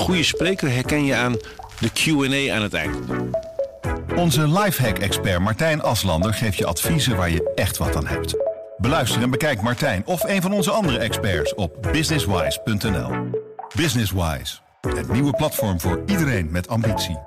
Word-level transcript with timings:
goede 0.00 0.22
spreker 0.22 0.70
herken 0.72 1.04
je 1.04 1.14
aan 1.14 1.36
de 1.80 1.90
Q&A 1.92 2.54
aan 2.54 2.62
het 2.62 2.74
eind. 2.74 2.96
Onze 4.16 4.48
lifehack-expert 4.48 5.40
Martijn 5.40 5.82
Aslander 5.82 6.34
geeft 6.34 6.56
je 6.56 6.66
adviezen 6.66 7.16
waar 7.16 7.30
je 7.30 7.52
echt 7.54 7.76
wat 7.78 7.96
aan 7.96 8.06
hebt. 8.06 8.34
Beluister 8.76 9.22
en 9.22 9.30
bekijk 9.30 9.62
Martijn 9.62 10.02
of 10.06 10.22
een 10.24 10.42
van 10.42 10.52
onze 10.52 10.70
andere 10.70 10.98
experts 10.98 11.54
op 11.54 11.88
businesswise.nl. 11.92 13.10
Businesswise, 13.76 14.58
het 14.80 15.12
nieuwe 15.12 15.32
platform 15.32 15.80
voor 15.80 16.02
iedereen 16.06 16.50
met 16.50 16.68
ambitie. 16.68 17.18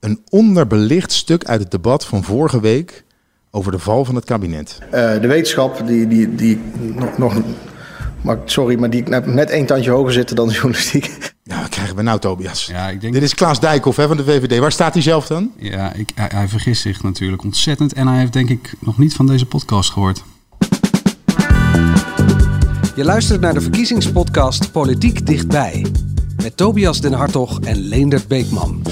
Een 0.00 0.22
onderbelicht 0.28 1.12
stuk 1.12 1.44
uit 1.44 1.60
het 1.60 1.70
debat 1.70 2.06
van 2.06 2.24
vorige 2.24 2.60
week 2.60 3.04
over 3.50 3.72
de 3.72 3.78
val 3.78 4.04
van 4.04 4.14
het 4.14 4.24
kabinet. 4.24 4.78
Uh, 4.84 4.90
de 5.20 5.26
wetenschap, 5.26 5.86
die, 5.86 6.08
die, 6.08 6.34
die 6.34 6.60
nog, 6.94 7.18
nog 7.18 7.34
maar, 8.24 8.38
sorry, 8.44 8.78
maar 8.78 8.90
die 8.90 9.02
net 9.24 9.50
één 9.50 9.66
tandje 9.66 9.90
hoger 9.90 10.12
zitten 10.12 10.36
dan 10.36 10.48
de 10.48 10.54
journalistiek. 10.54 11.32
Ja, 11.42 11.60
wat 11.60 11.68
krijgen 11.68 11.96
we 11.96 12.02
nou, 12.02 12.18
Tobias? 12.18 12.66
Ja, 12.66 12.88
ik 12.88 13.00
denk... 13.00 13.12
Dit 13.12 13.22
is 13.22 13.34
Klaas 13.34 13.60
Dijkhoff 13.60 13.96
hè, 13.96 14.06
van 14.06 14.16
de 14.16 14.24
VVD. 14.24 14.58
Waar 14.58 14.72
staat 14.72 14.92
hij 14.92 15.02
zelf 15.02 15.26
dan? 15.26 15.50
Ja, 15.56 15.92
ik, 15.92 16.10
hij, 16.14 16.28
hij 16.34 16.48
vergist 16.48 16.82
zich 16.82 17.02
natuurlijk 17.02 17.42
ontzettend. 17.42 17.92
En 17.92 18.06
hij 18.06 18.18
heeft 18.18 18.32
denk 18.32 18.48
ik 18.48 18.74
nog 18.78 18.98
niet 18.98 19.14
van 19.14 19.26
deze 19.26 19.46
podcast 19.46 19.90
gehoord. 19.90 20.22
Je 22.96 23.04
luistert 23.04 23.40
naar 23.40 23.54
de 23.54 23.60
verkiezingspodcast 23.60 24.72
Politiek 24.72 25.26
Dichtbij. 25.26 25.86
Met 26.42 26.56
Tobias 26.56 27.00
Den 27.00 27.12
Hartog 27.12 27.60
en 27.60 27.76
Leendert 27.76 28.28
Beekman. 28.28 28.82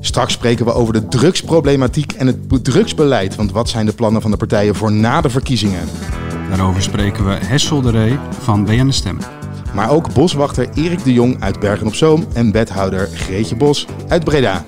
Straks 0.00 0.32
spreken 0.32 0.64
we 0.64 0.72
over 0.72 0.92
de 0.92 1.08
drugsproblematiek 1.08 2.12
en 2.12 2.26
het 2.26 2.64
drugsbeleid. 2.64 3.36
Want 3.36 3.52
wat 3.52 3.68
zijn 3.68 3.86
de 3.86 3.92
plannen 3.92 4.22
van 4.22 4.30
de 4.30 4.36
partijen 4.36 4.74
voor 4.74 4.92
na 4.92 5.20
de 5.20 5.30
verkiezingen? 5.30 5.88
Daarover 6.50 6.82
spreken 6.82 7.24
we 7.24 7.32
Hessel 7.32 7.80
de 7.80 7.90
Ree 7.90 8.18
van 8.38 8.64
BN 8.64 8.90
Stem. 8.90 9.18
Maar 9.74 9.90
ook 9.90 10.12
boswachter 10.12 10.68
Erik 10.74 11.04
de 11.04 11.12
Jong 11.12 11.42
uit 11.42 11.60
Bergen 11.60 11.86
op 11.86 11.94
Zoom 11.94 12.26
en 12.32 12.52
wethouder 12.52 13.08
Greetje 13.14 13.56
Bos 13.56 13.86
uit 14.08 14.24
Breda. 14.24 14.64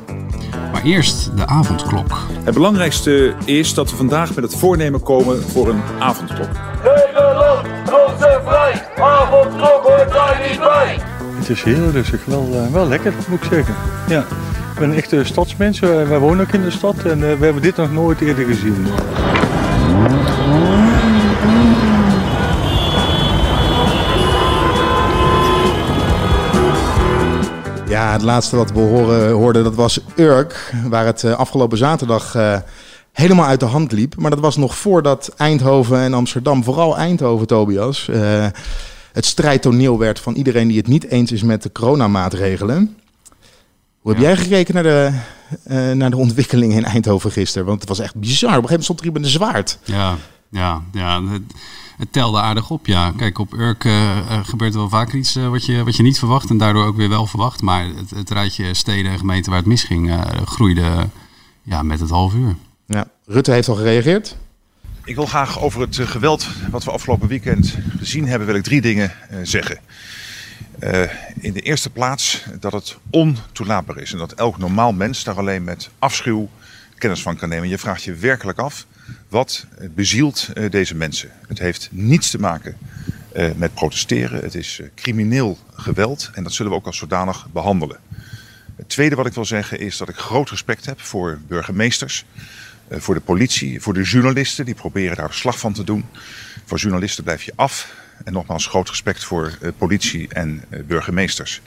Maar 0.73 0.83
eerst 0.83 1.37
de 1.37 1.47
avondklok. 1.47 2.19
Het 2.45 2.55
belangrijkste 2.55 3.35
is 3.45 3.75
dat 3.75 3.91
we 3.91 3.97
vandaag 3.97 4.35
met 4.35 4.45
het 4.45 4.57
voornemen 4.57 5.03
komen 5.03 5.43
voor 5.43 5.69
een 5.69 5.83
avondklok. 5.99 6.49
Nederland, 6.85 7.67
trots 7.85 8.27
en 8.27 8.41
vrij, 8.45 8.83
avondklok 8.97 9.83
hoort 9.83 10.13
daar 10.13 10.41
niet 10.51 10.59
bij. 10.59 10.99
Het 11.39 11.49
is 11.49 11.63
heel 11.63 11.91
rustig, 11.91 12.25
wel, 12.25 12.69
wel 12.73 12.89
lekker 12.89 13.13
moet 13.29 13.43
ik 13.43 13.49
zeggen. 13.51 13.75
Ja. 14.09 14.25
Ik 14.73 14.79
ben 14.79 14.91
een 14.91 14.97
echte 14.97 15.25
stadsmens, 15.25 15.79
wij 15.81 16.19
wonen 16.19 16.47
ook 16.47 16.53
in 16.53 16.63
de 16.63 16.71
stad 16.71 16.97
en 17.05 17.19
uh, 17.19 17.33
we 17.39 17.45
hebben 17.45 17.63
dit 17.63 17.77
nog 17.77 17.93
nooit 17.93 18.21
eerder 18.21 18.45
gezien. 18.45 18.87
Ja, 28.13 28.19
het 28.19 28.27
laatste 28.27 28.57
wat 28.57 28.73
we 28.73 28.79
horen, 28.79 29.31
hoorden, 29.31 29.65
dat 29.65 29.75
was 29.75 30.01
Urk, 30.17 30.75
waar 30.89 31.07
het 31.07 31.25
eh, 31.25 31.33
afgelopen 31.33 31.79
zaterdag 31.79 32.35
uh, 32.35 32.59
helemaal 33.13 33.47
uit 33.47 33.61
de 33.61 33.67
hand 33.67 33.93
liep. 33.93 34.17
Maar 34.17 34.31
dat 34.31 34.41
was 34.41 34.57
nog 34.57 34.77
voordat 34.77 35.35
Eindhoven 35.37 35.99
en 35.99 36.15
Amsterdam, 36.15 36.65
vooral 36.65 36.97
Eindhoven, 36.97 37.47
Tobias, 37.47 38.09
uh, 38.11 38.47
het 39.13 39.25
strijdtoneel 39.25 39.99
werd 39.99 40.21
van 40.21 40.35
iedereen 40.35 40.69
die 40.69 40.77
het 40.77 40.87
niet 40.87 41.05
eens 41.05 41.33
is 41.33 41.43
met 41.43 41.63
de 41.63 41.73
coronamaatregelen. 41.73 42.97
Hoe 43.99 44.13
heb 44.13 44.21
jij 44.21 44.37
gekeken 44.37 44.75
naar 44.75 44.83
de, 44.83 45.13
naar 45.95 46.11
de 46.11 46.17
ontwikkeling 46.17 46.73
in 46.73 46.85
Eindhoven 46.85 47.31
gisteren? 47.31 47.67
Want 47.67 47.81
het 47.81 47.89
was 47.89 47.99
echt 47.99 48.15
bizar. 48.15 48.57
Op 48.57 48.63
een 48.63 48.69
gegeven 48.69 48.71
moment 48.71 48.85
stond 48.85 49.01
er 49.01 49.07
iemand 49.07 49.25
een 49.25 49.31
zwaard. 49.31 49.79
Ja, 49.85 50.17
ja, 50.53 50.83
ja 50.93 51.21
het 52.03 52.13
telde 52.13 52.41
aardig 52.41 52.71
op, 52.71 52.87
ja. 52.87 53.13
Kijk, 53.17 53.39
op 53.39 53.53
Urk 53.53 53.85
uh, 53.85 54.19
gebeurt 54.43 54.75
wel 54.75 54.89
vaker 54.89 55.19
iets 55.19 55.37
uh, 55.37 55.49
wat, 55.49 55.67
je, 55.67 55.85
wat 55.85 55.97
je 55.97 56.03
niet 56.03 56.19
verwacht 56.19 56.51
en 56.51 56.59
daardoor 56.59 56.87
ook 56.87 56.97
weer 56.97 57.09
wel 57.09 57.27
verwacht. 57.27 57.63
Maar 57.63 57.85
het, 57.85 58.11
het 58.11 58.31
rijtje 58.31 58.75
steden 58.75 59.13
en 59.13 59.19
gemeenten 59.19 59.51
waar 59.51 59.61
het 59.61 59.69
misging 59.69 60.09
uh, 60.09 60.21
groeide 60.45 61.09
ja, 61.63 61.83
met 61.83 62.01
het 62.01 62.11
half 62.11 62.35
uur. 62.35 62.57
Ja. 62.87 63.09
Rutte 63.27 63.53
heeft 63.53 63.69
al 63.69 63.75
gereageerd. 63.75 64.37
Ik 65.05 65.15
wil 65.15 65.27
graag 65.27 65.61
over 65.61 65.81
het 65.81 65.99
geweld 66.03 66.49
wat 66.71 66.85
we 66.85 66.91
afgelopen 66.91 67.29
weekend 67.29 67.77
gezien 67.99 68.27
hebben, 68.27 68.47
wil 68.47 68.57
ik 68.57 68.63
drie 68.63 68.81
dingen 68.81 69.13
zeggen. 69.43 69.79
in 71.41 71.53
de 71.53 71.61
eerste 71.61 71.91
plaats 71.91 72.45
dat 72.61 72.73
het 72.73 72.99
ontoelaatbaar 73.11 73.99
is 73.99 74.13
en 74.13 74.19
dat 74.19 74.33
elk 74.33 74.59
normaal 74.59 74.93
mens 74.93 75.25
daar 75.25 75.39
alleen 75.39 75.65
met 75.65 75.91
afschuw 75.99 76.49
kennis 76.99 77.23
van 77.23 77.37
kan 77.37 77.49
nemen. 77.49 77.69
Je 77.69 77.79
vraagt 77.79 78.03
je 78.03 78.15
werkelijk 78.15 78.59
af 78.59 78.87
wat 79.29 79.67
bezielt 79.95 80.49
eh, 80.55 80.71
deze 80.71 80.95
mensen? 80.95 81.31
Het 81.49 81.59
heeft 81.59 81.89
niets 81.91 82.31
te 82.31 82.39
maken 82.39 82.77
eh, 83.33 83.51
met 83.57 83.75
protesteren. 83.75 84.43
Het 84.43 84.55
is 84.55 84.81
eh, 84.81 84.87
crimineel 84.95 85.59
geweld 85.75 86.31
en 86.35 86.43
dat 86.43 86.53
zullen 86.53 86.73
we 86.73 86.79
ook 86.79 86.87
als 86.87 86.97
zodanig 86.97 87.47
behandelen. 87.53 87.97
Het 88.77 88.89
tweede 88.89 89.15
wat 89.15 89.27
ik 89.27 89.33
wil 89.33 89.45
zeggen 89.45 89.81
is 89.81 89.97
dat 89.97 90.09
ik 90.09 90.17
groot 90.17 90.51
respect 90.51 90.87
heb 90.87 91.01
voor 91.01 91.41
burgemeesters, 91.47 92.25
voor 92.91 93.15
de 93.15 93.21
politie, 93.21 93.81
voor 93.81 93.95
de 93.95 94.03
journalisten 94.03 94.65
die 94.65 94.75
proberen 94.75 95.17
daar 95.17 95.33
slag 95.33 95.59
van 95.59 95.73
te 95.73 95.85
doen. 95.85 96.05
Voor 96.65 96.79
journalisten 96.79 97.25
blijf 97.25 97.43
je 97.43 97.53
af. 97.57 97.95
En 98.25 98.33
nogmaals, 98.33 98.67
groot 98.67 98.89
respect 98.89 99.25
voor 99.25 99.59
politie 99.79 100.29
en 100.29 100.65
burgemeesters. 100.87 101.61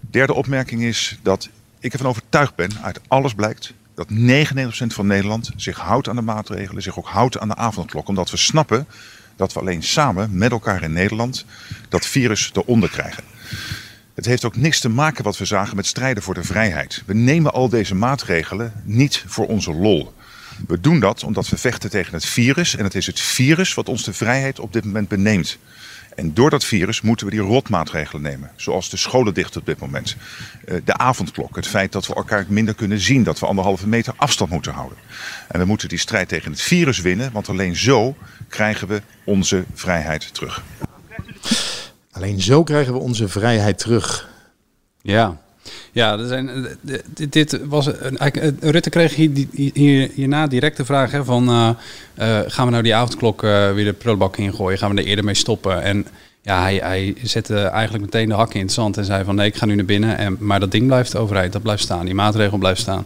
Derde 0.00 0.34
opmerking 0.34 0.82
is 0.82 1.18
dat 1.22 1.48
ik 1.78 1.92
ervan 1.92 2.08
overtuigd 2.08 2.54
ben, 2.54 2.70
uit 2.82 3.00
alles 3.08 3.34
blijkt, 3.34 3.72
dat 3.96 4.08
99% 4.10 4.86
van 4.86 5.06
Nederland 5.06 5.50
zich 5.56 5.78
houdt 5.78 6.08
aan 6.08 6.16
de 6.16 6.22
maatregelen, 6.22 6.82
zich 6.82 6.98
ook 6.98 7.08
houdt 7.08 7.38
aan 7.38 7.48
de 7.48 7.54
avondklok. 7.54 8.08
Omdat 8.08 8.30
we 8.30 8.36
snappen 8.36 8.86
dat 9.36 9.52
we 9.52 9.60
alleen 9.60 9.82
samen 9.82 10.38
met 10.38 10.50
elkaar 10.50 10.82
in 10.82 10.92
Nederland 10.92 11.44
dat 11.88 12.06
virus 12.06 12.50
eronder 12.54 12.90
krijgen. 12.90 13.24
Het 14.14 14.24
heeft 14.24 14.44
ook 14.44 14.56
niks 14.56 14.80
te 14.80 14.88
maken 14.88 15.24
wat 15.24 15.38
we 15.38 15.44
zagen 15.44 15.76
met 15.76 15.86
strijden 15.86 16.22
voor 16.22 16.34
de 16.34 16.44
vrijheid. 16.44 17.02
We 17.06 17.14
nemen 17.14 17.52
al 17.52 17.68
deze 17.68 17.94
maatregelen 17.94 18.72
niet 18.84 19.24
voor 19.26 19.46
onze 19.46 19.72
lol. 19.72 20.14
We 20.66 20.80
doen 20.80 21.00
dat 21.00 21.24
omdat 21.24 21.48
we 21.48 21.56
vechten 21.56 21.90
tegen 21.90 22.12
het 22.12 22.24
virus 22.24 22.76
en 22.76 22.84
het 22.84 22.94
is 22.94 23.06
het 23.06 23.20
virus 23.20 23.74
wat 23.74 23.88
ons 23.88 24.04
de 24.04 24.12
vrijheid 24.12 24.60
op 24.60 24.72
dit 24.72 24.84
moment 24.84 25.08
beneemt. 25.08 25.58
En 26.16 26.34
door 26.34 26.50
dat 26.50 26.64
virus 26.64 27.00
moeten 27.00 27.26
we 27.26 27.32
die 27.32 27.40
rotmaatregelen 27.40 28.22
nemen. 28.22 28.50
Zoals 28.56 28.90
de 28.90 28.96
scholen 28.96 29.34
dicht 29.34 29.56
op 29.56 29.66
dit 29.66 29.78
moment. 29.78 30.16
Eh, 30.64 30.76
de 30.84 30.96
avondklok. 30.96 31.56
Het 31.56 31.66
feit 31.66 31.92
dat 31.92 32.06
we 32.06 32.14
elkaar 32.14 32.44
minder 32.48 32.74
kunnen 32.74 33.00
zien. 33.00 33.22
Dat 33.22 33.38
we 33.38 33.46
anderhalve 33.46 33.88
meter 33.88 34.12
afstand 34.16 34.50
moeten 34.50 34.72
houden. 34.72 34.98
En 35.48 35.58
we 35.58 35.64
moeten 35.64 35.88
die 35.88 35.98
strijd 35.98 36.28
tegen 36.28 36.50
het 36.50 36.60
virus 36.60 37.00
winnen. 37.00 37.32
Want 37.32 37.48
alleen 37.48 37.76
zo 37.76 38.16
krijgen 38.48 38.88
we 38.88 39.02
onze 39.24 39.64
vrijheid 39.74 40.34
terug. 40.34 40.62
Alleen 42.10 42.40
zo 42.40 42.62
krijgen 42.62 42.92
we 42.92 42.98
onze 42.98 43.28
vrijheid 43.28 43.78
terug. 43.78 44.28
Ja, 45.02 45.36
ja, 45.92 46.18
er 46.18 46.26
zijn, 46.26 46.48
eh, 46.48 46.98
dit, 47.06 47.32
dit 47.32 47.60
was 47.64 47.86
een, 47.86 48.18
Rutte 48.60 48.90
kreeg 48.90 49.14
hier, 49.14 49.30
hier, 49.52 50.10
hierna 50.14 50.46
direct 50.46 50.76
de 50.76 50.84
vraag 50.84 51.12
van 51.24 51.48
uh, 51.48 51.70
gaan 52.46 52.64
we 52.64 52.70
nou 52.70 52.82
die 52.82 52.94
avondklok 52.94 53.40
weer 53.40 53.84
de 53.84 53.92
prullenbak 53.92 54.36
ingooien? 54.36 54.78
Gaan 54.78 54.94
we 54.94 55.00
er 55.00 55.06
eerder 55.06 55.24
mee 55.24 55.34
stoppen? 55.34 55.82
En 55.82 56.06
ja, 56.42 56.62
hij, 56.62 56.76
hij 56.76 57.14
zette 57.22 57.58
eigenlijk 57.58 58.04
meteen 58.04 58.28
de 58.28 58.34
hakken 58.34 58.60
in 58.60 58.64
het 58.64 58.74
zand 58.74 58.96
en 58.96 59.04
zei 59.04 59.24
van 59.24 59.34
nee, 59.34 59.46
ik 59.46 59.56
ga 59.56 59.66
nu 59.66 59.74
naar 59.74 59.84
binnen. 59.84 60.18
En, 60.18 60.36
maar 60.40 60.60
dat 60.60 60.70
ding 60.70 60.86
blijft 60.86 61.16
overheid, 61.16 61.52
dat 61.52 61.62
blijft 61.62 61.82
staan. 61.82 62.04
Die 62.04 62.14
maatregel 62.14 62.58
blijft 62.58 62.80
staan. 62.80 63.04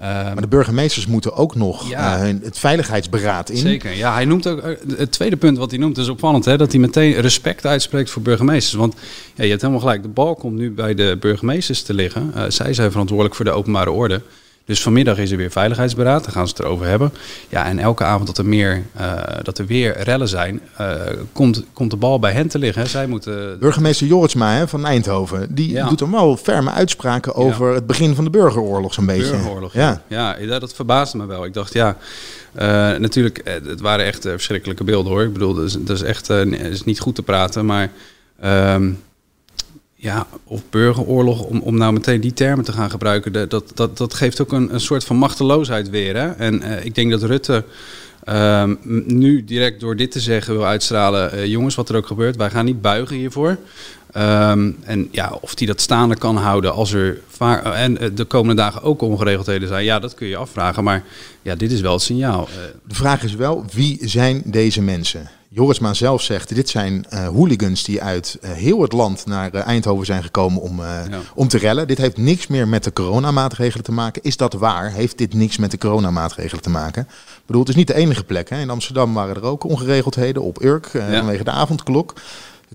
Ehm, 0.00 0.24
maar 0.24 0.40
de 0.40 0.48
burgemeesters 0.48 1.06
moeten 1.06 1.34
ook 1.36 1.54
nog 1.54 1.88
ja, 1.88 2.26
uh, 2.26 2.34
het 2.42 2.58
veiligheidsberaad 2.58 3.50
in. 3.50 3.56
Zeker, 3.56 3.96
ja. 3.96 4.12
Hij 4.12 4.24
noemt 4.24 4.46
ook, 4.46 4.62
het 4.96 5.12
tweede 5.12 5.36
punt 5.36 5.58
wat 5.58 5.70
hij 5.70 5.78
noemt 5.78 5.98
is 5.98 6.08
opvallend, 6.08 6.44
hè, 6.44 6.56
dat 6.56 6.72
hij 6.72 6.80
meteen 6.80 7.12
respect 7.12 7.66
uitspreekt 7.66 8.10
voor 8.10 8.22
burgemeesters. 8.22 8.74
Want 8.74 8.94
ja, 9.34 9.44
je 9.44 9.50
hebt 9.50 9.60
helemaal 9.60 9.82
gelijk, 9.82 10.02
de 10.02 10.08
bal 10.08 10.34
komt 10.34 10.56
nu 10.56 10.70
bij 10.70 10.94
de 10.94 11.16
burgemeesters 11.20 11.82
te 11.82 11.94
liggen. 11.94 12.32
Uh, 12.36 12.44
zij 12.48 12.74
zijn 12.74 12.90
verantwoordelijk 12.90 13.34
voor 13.34 13.44
de 13.44 13.50
openbare 13.50 13.90
orde. 13.90 14.22
Dus 14.70 14.82
vanmiddag 14.82 15.18
is 15.18 15.30
er 15.30 15.36
weer 15.36 15.50
veiligheidsberaad, 15.50 16.24
daar 16.24 16.32
gaan 16.32 16.48
ze 16.48 16.54
het 16.56 16.64
erover 16.64 16.86
hebben. 16.86 17.12
Ja, 17.48 17.64
en 17.64 17.78
elke 17.78 18.04
avond 18.04 18.26
dat 18.26 18.38
er, 18.38 18.46
meer, 18.46 18.82
uh, 19.00 19.22
dat 19.42 19.58
er 19.58 19.66
weer 19.66 20.02
rellen 20.02 20.28
zijn, 20.28 20.60
uh, 20.80 20.94
komt, 21.32 21.64
komt 21.72 21.90
de 21.90 21.96
bal 21.96 22.18
bij 22.18 22.32
hen 22.32 22.48
te 22.48 22.58
liggen. 22.58 22.88
Zij 22.88 23.06
moeten... 23.06 23.58
Burgemeester 23.58 24.06
Joritsma 24.06 24.52
hè, 24.52 24.68
van 24.68 24.86
Eindhoven, 24.86 25.54
die 25.54 25.70
ja. 25.70 25.88
doet 25.88 25.98
dan 25.98 26.10
wel 26.10 26.36
ferme 26.36 26.70
uitspraken 26.70 27.34
over 27.34 27.68
ja. 27.68 27.74
het 27.74 27.86
begin 27.86 28.14
van 28.14 28.24
de 28.24 28.30
burgeroorlog 28.30 28.94
zo'n 28.94 29.06
beetje. 29.06 29.30
Burgeroorlog, 29.30 29.72
ja. 29.72 30.02
ja. 30.06 30.36
ja. 30.38 30.58
dat 30.58 30.74
verbaasde 30.74 31.18
me 31.18 31.26
wel. 31.26 31.44
Ik 31.44 31.54
dacht, 31.54 31.72
ja, 31.72 31.96
uh, 32.58 32.62
natuurlijk, 32.98 33.40
het 33.44 33.80
waren 33.80 34.04
echt 34.04 34.22
verschrikkelijke 34.22 34.84
beelden 34.84 35.12
hoor. 35.12 35.22
Ik 35.22 35.32
bedoel, 35.32 35.54
dat 35.54 35.64
is, 35.64 35.76
dat 35.78 35.96
is 35.96 36.02
echt 36.02 36.28
is 36.28 36.84
niet 36.84 37.00
goed 37.00 37.14
te 37.14 37.22
praten, 37.22 37.66
maar... 37.66 37.90
Um, 38.44 38.98
ja, 40.00 40.26
of 40.44 40.62
burgeroorlog, 40.70 41.42
om, 41.42 41.60
om 41.60 41.76
nou 41.76 41.92
meteen 41.92 42.20
die 42.20 42.32
termen 42.32 42.64
te 42.64 42.72
gaan 42.72 42.90
gebruiken, 42.90 43.48
dat, 43.48 43.72
dat, 43.74 43.96
dat 43.96 44.14
geeft 44.14 44.40
ook 44.40 44.52
een, 44.52 44.74
een 44.74 44.80
soort 44.80 45.04
van 45.04 45.16
machteloosheid 45.16 45.90
weer. 45.90 46.16
Hè? 46.16 46.30
En 46.30 46.62
uh, 46.62 46.84
ik 46.84 46.94
denk 46.94 47.10
dat 47.10 47.22
Rutte 47.22 47.64
uh, 48.28 48.64
nu 49.06 49.44
direct 49.44 49.80
door 49.80 49.96
dit 49.96 50.10
te 50.10 50.20
zeggen 50.20 50.54
wil 50.54 50.66
uitstralen, 50.66 51.34
uh, 51.34 51.46
jongens, 51.46 51.74
wat 51.74 51.88
er 51.88 51.96
ook 51.96 52.06
gebeurt, 52.06 52.36
wij 52.36 52.50
gaan 52.50 52.64
niet 52.64 52.80
buigen 52.80 53.16
hiervoor. 53.16 53.58
Um, 54.16 54.76
en 54.84 55.08
ja, 55.10 55.38
of 55.40 55.52
hij 55.58 55.66
dat 55.66 55.80
staande 55.80 56.16
kan 56.16 56.36
houden 56.36 56.72
als 56.72 56.92
er 56.92 57.20
en 57.74 58.14
de 58.14 58.24
komende 58.24 58.62
dagen 58.62 58.82
ook 58.82 59.02
ongeregeldheden 59.02 59.68
zijn, 59.68 59.84
ja, 59.84 59.98
dat 59.98 60.14
kun 60.14 60.26
je 60.26 60.36
afvragen. 60.36 60.84
Maar 60.84 61.04
ja, 61.42 61.54
dit 61.54 61.72
is 61.72 61.80
wel 61.80 61.92
het 61.92 62.02
signaal. 62.02 62.48
De 62.86 62.94
vraag 62.94 63.22
is 63.22 63.34
wel, 63.34 63.64
wie 63.72 63.98
zijn 64.00 64.42
deze 64.44 64.82
mensen? 64.82 65.30
Jorisma 65.52 65.94
zelf 65.94 66.22
zegt, 66.22 66.54
dit 66.54 66.68
zijn 66.68 67.06
eh, 67.08 67.28
hooligans 67.28 67.84
die 67.84 68.02
uit 68.02 68.38
eh, 68.40 68.50
heel 68.50 68.82
het 68.82 68.92
land 68.92 69.26
naar 69.26 69.52
eh, 69.52 69.66
Eindhoven 69.66 70.06
zijn 70.06 70.22
gekomen 70.22 70.62
om, 70.62 70.80
om 71.34 71.48
te 71.48 71.58
rellen. 71.58 71.86
Dit 71.86 71.98
heeft 71.98 72.16
niks 72.16 72.46
meer 72.46 72.68
met 72.68 72.84
de 72.84 72.92
coronamaatregelen 72.92 73.84
te 73.84 73.92
maken. 73.92 74.22
Is 74.22 74.36
dat 74.36 74.52
waar? 74.52 74.92
Heeft 74.92 75.18
dit 75.18 75.34
niks 75.34 75.56
met 75.56 75.70
de 75.70 75.78
coronamaatregelen 75.78 76.62
te 76.62 76.70
maken? 76.70 77.02
Ik 77.02 77.42
bedoel, 77.46 77.60
het 77.60 77.70
is 77.70 77.76
niet 77.76 77.86
de 77.86 77.94
enige 77.94 78.24
plek. 78.24 78.50
Hè? 78.50 78.60
In 78.60 78.70
Amsterdam 78.70 79.14
waren 79.14 79.36
er 79.36 79.42
ook 79.42 79.64
ongeregeldheden 79.64 80.42
op 80.42 80.62
Urk 80.64 80.88
Ja. 80.92 81.16
vanwege 81.18 81.44
de 81.44 81.50
avondklok. 81.50 82.14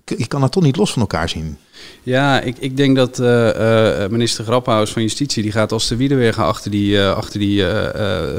Je- 0.05 0.27
kan 0.27 0.41
dat 0.41 0.51
toch 0.51 0.63
niet 0.63 0.77
los 0.77 0.91
van 0.91 1.01
elkaar 1.01 1.29
zien. 1.29 1.57
Ja, 2.03 2.41
ik, 2.41 2.57
ik 2.59 2.77
denk 2.77 2.95
dat 2.95 3.17
minister 4.11 4.45
Grappenhuis 4.45 4.91
van 4.91 5.01
Justitie... 5.01 5.43
die 5.43 5.51
gaat 5.51 5.71
als 5.71 5.87
de 5.87 5.95
wiedeweer 5.95 6.41
achter 6.41 6.71
die, 6.71 7.01
achter 7.01 7.39
die 7.39 7.63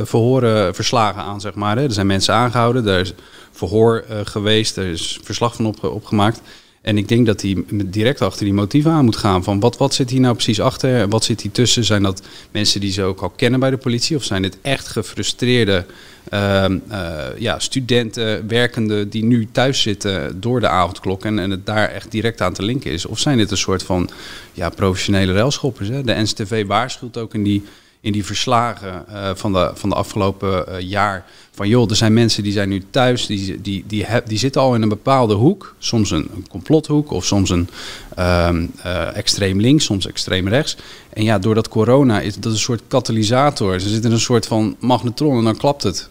verhoren 0.05 0.75
verslagen 0.75 1.23
aan, 1.23 1.41
zeg 1.41 1.55
maar. 1.55 1.77
Hè. 1.77 1.83
Er 1.83 1.93
zijn 1.93 2.07
mensen 2.07 2.35
aangehouden, 2.35 2.85
daar 2.85 3.01
is 3.01 3.15
verhoor 3.57 4.05
eh, 4.09 4.21
geweest, 4.25 4.77
er 4.77 4.87
is 4.87 5.19
verslag 5.23 5.55
van 5.55 5.67
op, 5.67 5.85
opgemaakt. 5.85 6.41
En 6.87 6.99
ik 6.99 7.09
denk 7.09 7.27
dat 7.27 7.43
hij 7.43 7.65
direct 7.85 8.21
achter 8.21 8.45
die 8.45 8.55
motieven 8.55 8.91
aan 8.91 9.05
moet 9.05 9.17
gaan. 9.17 9.45
Van 9.45 9.61
wat, 9.61 9.77
wat 9.77 9.95
zit 9.95 10.11
hier 10.11 10.21
nou 10.21 10.35
precies 10.35 10.61
achter 10.61 11.09
wat 11.09 11.25
zit 11.25 11.41
hier 11.41 11.51
tussen? 11.51 11.85
Zijn 11.85 12.03
dat 12.03 12.23
mensen 12.51 12.81
die 12.81 12.93
ze 12.93 13.03
ook 13.03 13.21
al 13.21 13.31
kennen 13.31 13.61
bij 13.61 13.71
de 13.71 13.77
politie? 13.77 14.17
Of 14.17 14.25
zijn 14.25 14.43
dit 14.43 14.59
echt 14.63 14.89
gefrustreerde 14.89 15.85
ehm, 16.29 16.79
eh, 16.89 17.25
ja, 17.39 17.59
studenten, 17.59 18.49
werkenden 18.49 19.09
die 19.09 19.25
nu 19.25 19.49
thuis 19.53 19.83
zitten 19.83 20.41
door 20.41 20.61
de 20.61 20.69
avondklok 20.69 21.25
en, 21.25 21.39
en 21.39 21.51
het 21.51 21.67
daar 21.67 21.89
echt 21.89 22.11
direct 22.11 22.41
aan 22.41 22.53
te 22.53 22.63
linken 22.63 22.91
is? 22.91 23.07
Of 23.07 23.19
zijn 23.19 23.37
dit 23.37 23.51
een 23.51 23.57
soort 23.57 23.83
van 23.83 24.11
ja, 24.53 24.69
professionele 24.69 25.33
railschoppers? 25.33 25.89
Hè? 25.89 26.03
De 26.03 26.15
NCTV 26.15 26.67
waarschuwt 26.67 27.17
ook 27.17 27.35
in 27.35 27.43
die, 27.43 27.63
in 28.07 28.13
die 28.13 28.25
verslagen 28.25 29.09
eh, 29.09 29.31
van, 29.35 29.53
de, 29.53 29.71
van 29.75 29.89
de 29.89 29.95
afgelopen 29.95 30.69
eh, 30.69 30.81
jaar 30.81 31.25
van 31.51 31.69
joh, 31.69 31.91
er 31.91 31.97
zijn 31.97 32.13
mensen 32.13 32.43
die 32.43 32.53
zijn 32.53 32.69
nu 32.69 32.85
thuis, 32.91 33.27
die, 33.27 33.61
die, 33.61 33.85
die, 33.87 34.07
die 34.27 34.39
zitten 34.39 34.61
al 34.61 34.75
in 34.75 34.83
een 34.83 34.89
bepaalde 34.89 35.35
hoek. 35.35 35.75
Soms 35.79 36.11
een, 36.11 36.29
een 36.35 36.49
complothoek 36.49 37.11
of 37.11 37.25
soms 37.25 37.51
een 37.51 37.69
ehm, 38.15 38.67
eh, 38.83 39.17
extreem 39.17 39.61
links, 39.61 39.85
soms 39.85 40.07
extreem 40.07 40.49
rechts. 40.49 40.77
En 41.13 41.25
ja, 41.25 41.39
doordat 41.39 41.69
corona 41.69 42.21
is 42.21 42.35
dat 42.35 42.53
een 42.53 42.59
soort 42.59 42.83
katalysator. 42.89 43.81
Ze 43.81 43.89
zitten 43.89 44.11
in 44.11 44.17
een 44.17 44.23
soort 44.23 44.47
van 44.47 44.77
magnetron 44.79 45.39
en 45.39 45.45
dan 45.45 45.57
klapt 45.57 45.83
het. 45.83 46.09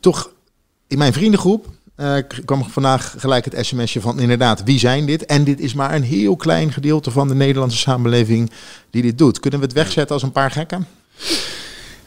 Toch, 0.00 0.30
in 0.86 0.98
mijn 0.98 1.12
vriendengroep 1.12 1.66
kwam 2.44 2.64
vandaag 2.64 3.14
gelijk 3.18 3.44
het 3.44 3.66
sms'je 3.66 4.00
van 4.00 4.20
inderdaad, 4.20 4.62
wie 4.64 4.78
zijn 4.78 5.06
dit? 5.06 5.26
En 5.26 5.44
dit 5.44 5.60
is 5.60 5.74
maar 5.74 5.94
een 5.94 6.02
heel 6.02 6.36
klein 6.36 6.72
gedeelte 6.72 7.10
van 7.10 7.28
de 7.28 7.34
Nederlandse 7.34 7.78
samenleving 7.78 8.50
die 8.90 9.02
dit 9.02 9.18
doet. 9.18 9.40
Kunnen 9.40 9.60
we 9.60 9.66
het 9.66 9.74
wegzetten 9.74 10.14
als 10.14 10.22
een 10.22 10.32
paar 10.32 10.50
gekken? 10.50 10.86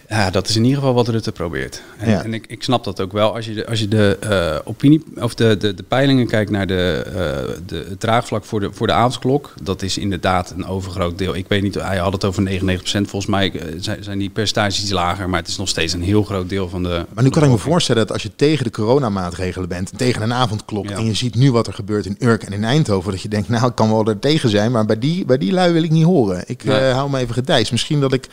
Ja, 0.10 0.30
dat 0.30 0.50
is 0.50 0.56
in 0.56 0.64
ieder 0.64 0.78
geval 0.80 0.94
wat 0.94 1.08
Rutte 1.08 1.32
probeert. 1.32 1.82
En, 1.98 2.10
Ja. 2.10 2.24
en 2.24 2.34
ik, 2.34 2.46
ik 2.48 2.64
snap 2.64 2.84
dat 2.84 3.02
ook 3.02 3.12
wel. 3.12 3.36
Als 3.36 3.46
je 3.46 3.54
de, 3.54 3.68
als 3.68 3.80
je 3.80 3.88
de 3.88 4.18
eh, 4.20 4.56
opinie 4.64 5.04
of 5.16 5.34
de, 5.36 5.58
de, 5.58 5.74
de 5.74 5.84
peilingen 5.84 6.28
kijkt 6.28 6.52
naar 6.52 6.68
de, 6.68 7.04
eh, 7.06 7.14
de, 7.66 7.86
het 7.90 8.00
draagvlak 8.00 8.46
voor 8.46 8.60
de, 8.60 8.70
voor 8.72 8.88
de 8.88 8.94
avondklok, 8.94 9.54
dat 9.62 9.82
is 9.82 9.98
inderdaad 9.98 10.54
een 10.58 10.66
overgroot 10.66 11.18
deel. 11.18 11.36
Ik 11.36 11.48
weet 11.48 11.62
niet, 11.62 11.74
hij 11.76 11.98
had 11.98 12.14
het 12.14 12.26
over 12.26 12.44
99%. 12.44 12.76
Volgens 12.84 13.26
mij 13.26 13.52
eh, 13.52 13.68
zijn, 13.78 14.04
zijn 14.04 14.18
die 14.20 14.30
percentages 14.30 14.82
iets 14.82 14.92
lager, 14.92 15.30
maar 15.30 15.40
het 15.40 15.48
is 15.50 15.58
nog 15.58 15.68
steeds 15.70 15.94
een 15.94 16.04
heel 16.04 16.24
groot 16.24 16.50
deel 16.50 16.70
van 16.70 16.84
de. 16.84 17.06
Maar 17.14 17.24
nu 17.24 17.30
kan 17.30 17.44
ik 17.44 17.50
me 17.50 17.58
voorstellen 17.58 18.02
dat 18.02 18.12
als 18.14 18.24
je 18.24 18.32
tegen 18.36 18.64
de 18.64 18.72
coronamaatregelen 18.72 19.70
bent, 19.70 19.92
tegen 19.98 20.22
een 20.22 20.34
avondklok, 20.34 20.90
Ja. 20.90 20.96
en 20.98 21.06
je 21.06 21.14
ziet 21.14 21.36
nu 21.36 21.52
wat 21.52 21.68
er 21.68 21.74
gebeurt 21.74 22.06
in 22.06 22.16
Urk 22.20 22.44
en 22.44 22.54
in 22.54 22.64
Eindhoven, 22.64 23.12
dat 23.12 23.22
je 23.22 23.28
denkt, 23.30 23.50
nou, 23.50 23.68
ik 23.68 23.76
kan 23.76 23.90
wel 23.90 24.06
er 24.06 24.20
tegen 24.20 24.50
zijn, 24.50 24.72
maar 24.72 24.86
bij 24.86 25.00
die, 25.00 25.26
bij 25.26 25.38
die 25.38 25.52
lui 25.52 25.74
wil 25.74 25.84
ik 25.84 25.92
niet 25.92 26.06
horen. 26.06 26.44
Ik 26.48 26.64
Nee. 26.64 26.92
hou 26.92 27.10
me 27.10 27.20
even 27.20 27.34
gedijs. 27.34 27.72
Misschien 27.72 28.00
dat 28.00 28.14
ik 28.14 28.28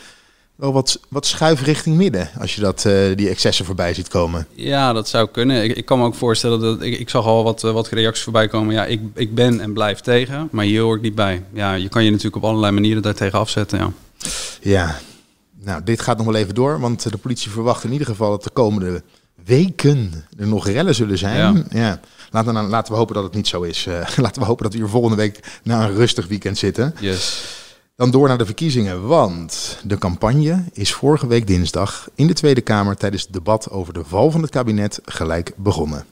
wel 0.61 0.73
wat, 0.73 1.01
wat 1.09 1.27
schuif 1.27 1.63
richting 1.63 1.97
midden, 1.97 2.29
als 2.39 2.55
je 2.55 2.61
dat, 2.61 2.85
eh, 2.85 3.17
die 3.17 3.29
excessen 3.29 3.65
voorbij 3.65 3.95
ziet 3.95 4.09
komen. 4.09 4.47
Ja, 4.55 4.93
dat 4.93 5.09
zou 5.09 5.29
kunnen. 5.29 5.65
Ik, 5.65 5.77
ik 5.77 5.85
kan 5.85 5.99
me 5.99 6.05
ook 6.05 6.15
voorstellen 6.15 6.61
dat 6.61 6.83
ik, 6.83 6.99
ik 6.99 7.11
zag 7.11 7.25
al 7.25 7.45
wat, 7.45 7.65
eh, 7.65 7.73
wat 7.73 7.89
reacties 7.89 8.25
voorbij 8.25 8.49
komen. 8.49 8.75
Ja, 8.75 8.85
ik, 8.85 9.01
ik 9.15 9.35
ben 9.35 9.61
en 9.61 9.73
blijf 9.73 10.01
tegen, 10.01 10.49
maar 10.51 10.65
hier 10.65 10.83
hoor 10.83 10.97
ik 10.97 11.03
niet 11.03 11.15
bij. 11.15 11.45
Ja, 11.53 11.75
je 11.75 11.89
kan 11.89 12.05
je 12.05 12.11
natuurlijk 12.11 12.37
op 12.37 12.45
allerlei 12.45 12.73
manieren 12.73 13.03
daartegen 13.03 13.39
afzetten. 13.39 13.79
Ja. 13.79 13.93
Ja, 14.61 14.99
nou, 15.61 15.85
dit 15.85 16.01
gaat 16.01 16.17
nog 16.17 16.27
wel 16.27 16.35
even 16.35 16.55
door, 16.55 16.81
want 16.81 17.11
de 17.11 17.19
politie 17.19 17.51
verwacht 17.51 17.85
in 17.85 17.93
ieder 17.93 18.07
geval 18.07 18.31
dat 18.31 18.45
de 18.45 18.51
komende 18.51 19.03
weken 19.45 20.25
er 20.39 20.47
nog 20.47 20.67
rellen 20.67 20.95
zullen 20.95 21.19
zijn. 21.19 21.67
Ja. 21.71 22.01
Laten, 22.31 22.49
we, 22.49 22.59
nou- 22.59 22.71
laten 22.71 22.93
we 22.93 22.99
hopen 22.99 23.15
dat 23.15 23.25
het 23.25 23.35
niet 23.35 23.49
zo 23.49 23.63
is. 23.63 23.87
Eh, 23.87 24.09
laten 24.25 24.41
we 24.41 24.49
hopen 24.49 24.63
dat 24.65 24.73
we 24.73 24.79
hier 24.79 24.89
volgende 24.89 25.17
week 25.17 25.61
na 25.63 25.85
een 25.85 25.95
rustig 25.95 26.27
weekend 26.27 26.59
zitten. 26.59 26.95
Yes. 27.01 27.45
Dan 28.01 28.11
door 28.11 28.29
naar 28.29 28.39
de 28.39 28.47
verkiezingen, 28.47 29.07
want 29.07 29.79
de 29.85 29.99
campagne 29.99 30.65
is 30.73 30.93
vorige 30.93 31.27
week 31.27 31.47
dinsdag 31.47 32.09
in 32.15 32.27
de 32.27 32.33
Tweede 32.33 32.61
Kamer 32.61 32.97
tijdens 32.97 33.23
het 33.23 33.33
debat 33.33 33.71
over 33.71 33.95
de 33.95 34.05
val 34.05 34.31
van 34.31 34.43
het 34.43 34.51
kabinet 34.51 35.01
gelijk 35.05 35.53
begonnen. 35.57 36.05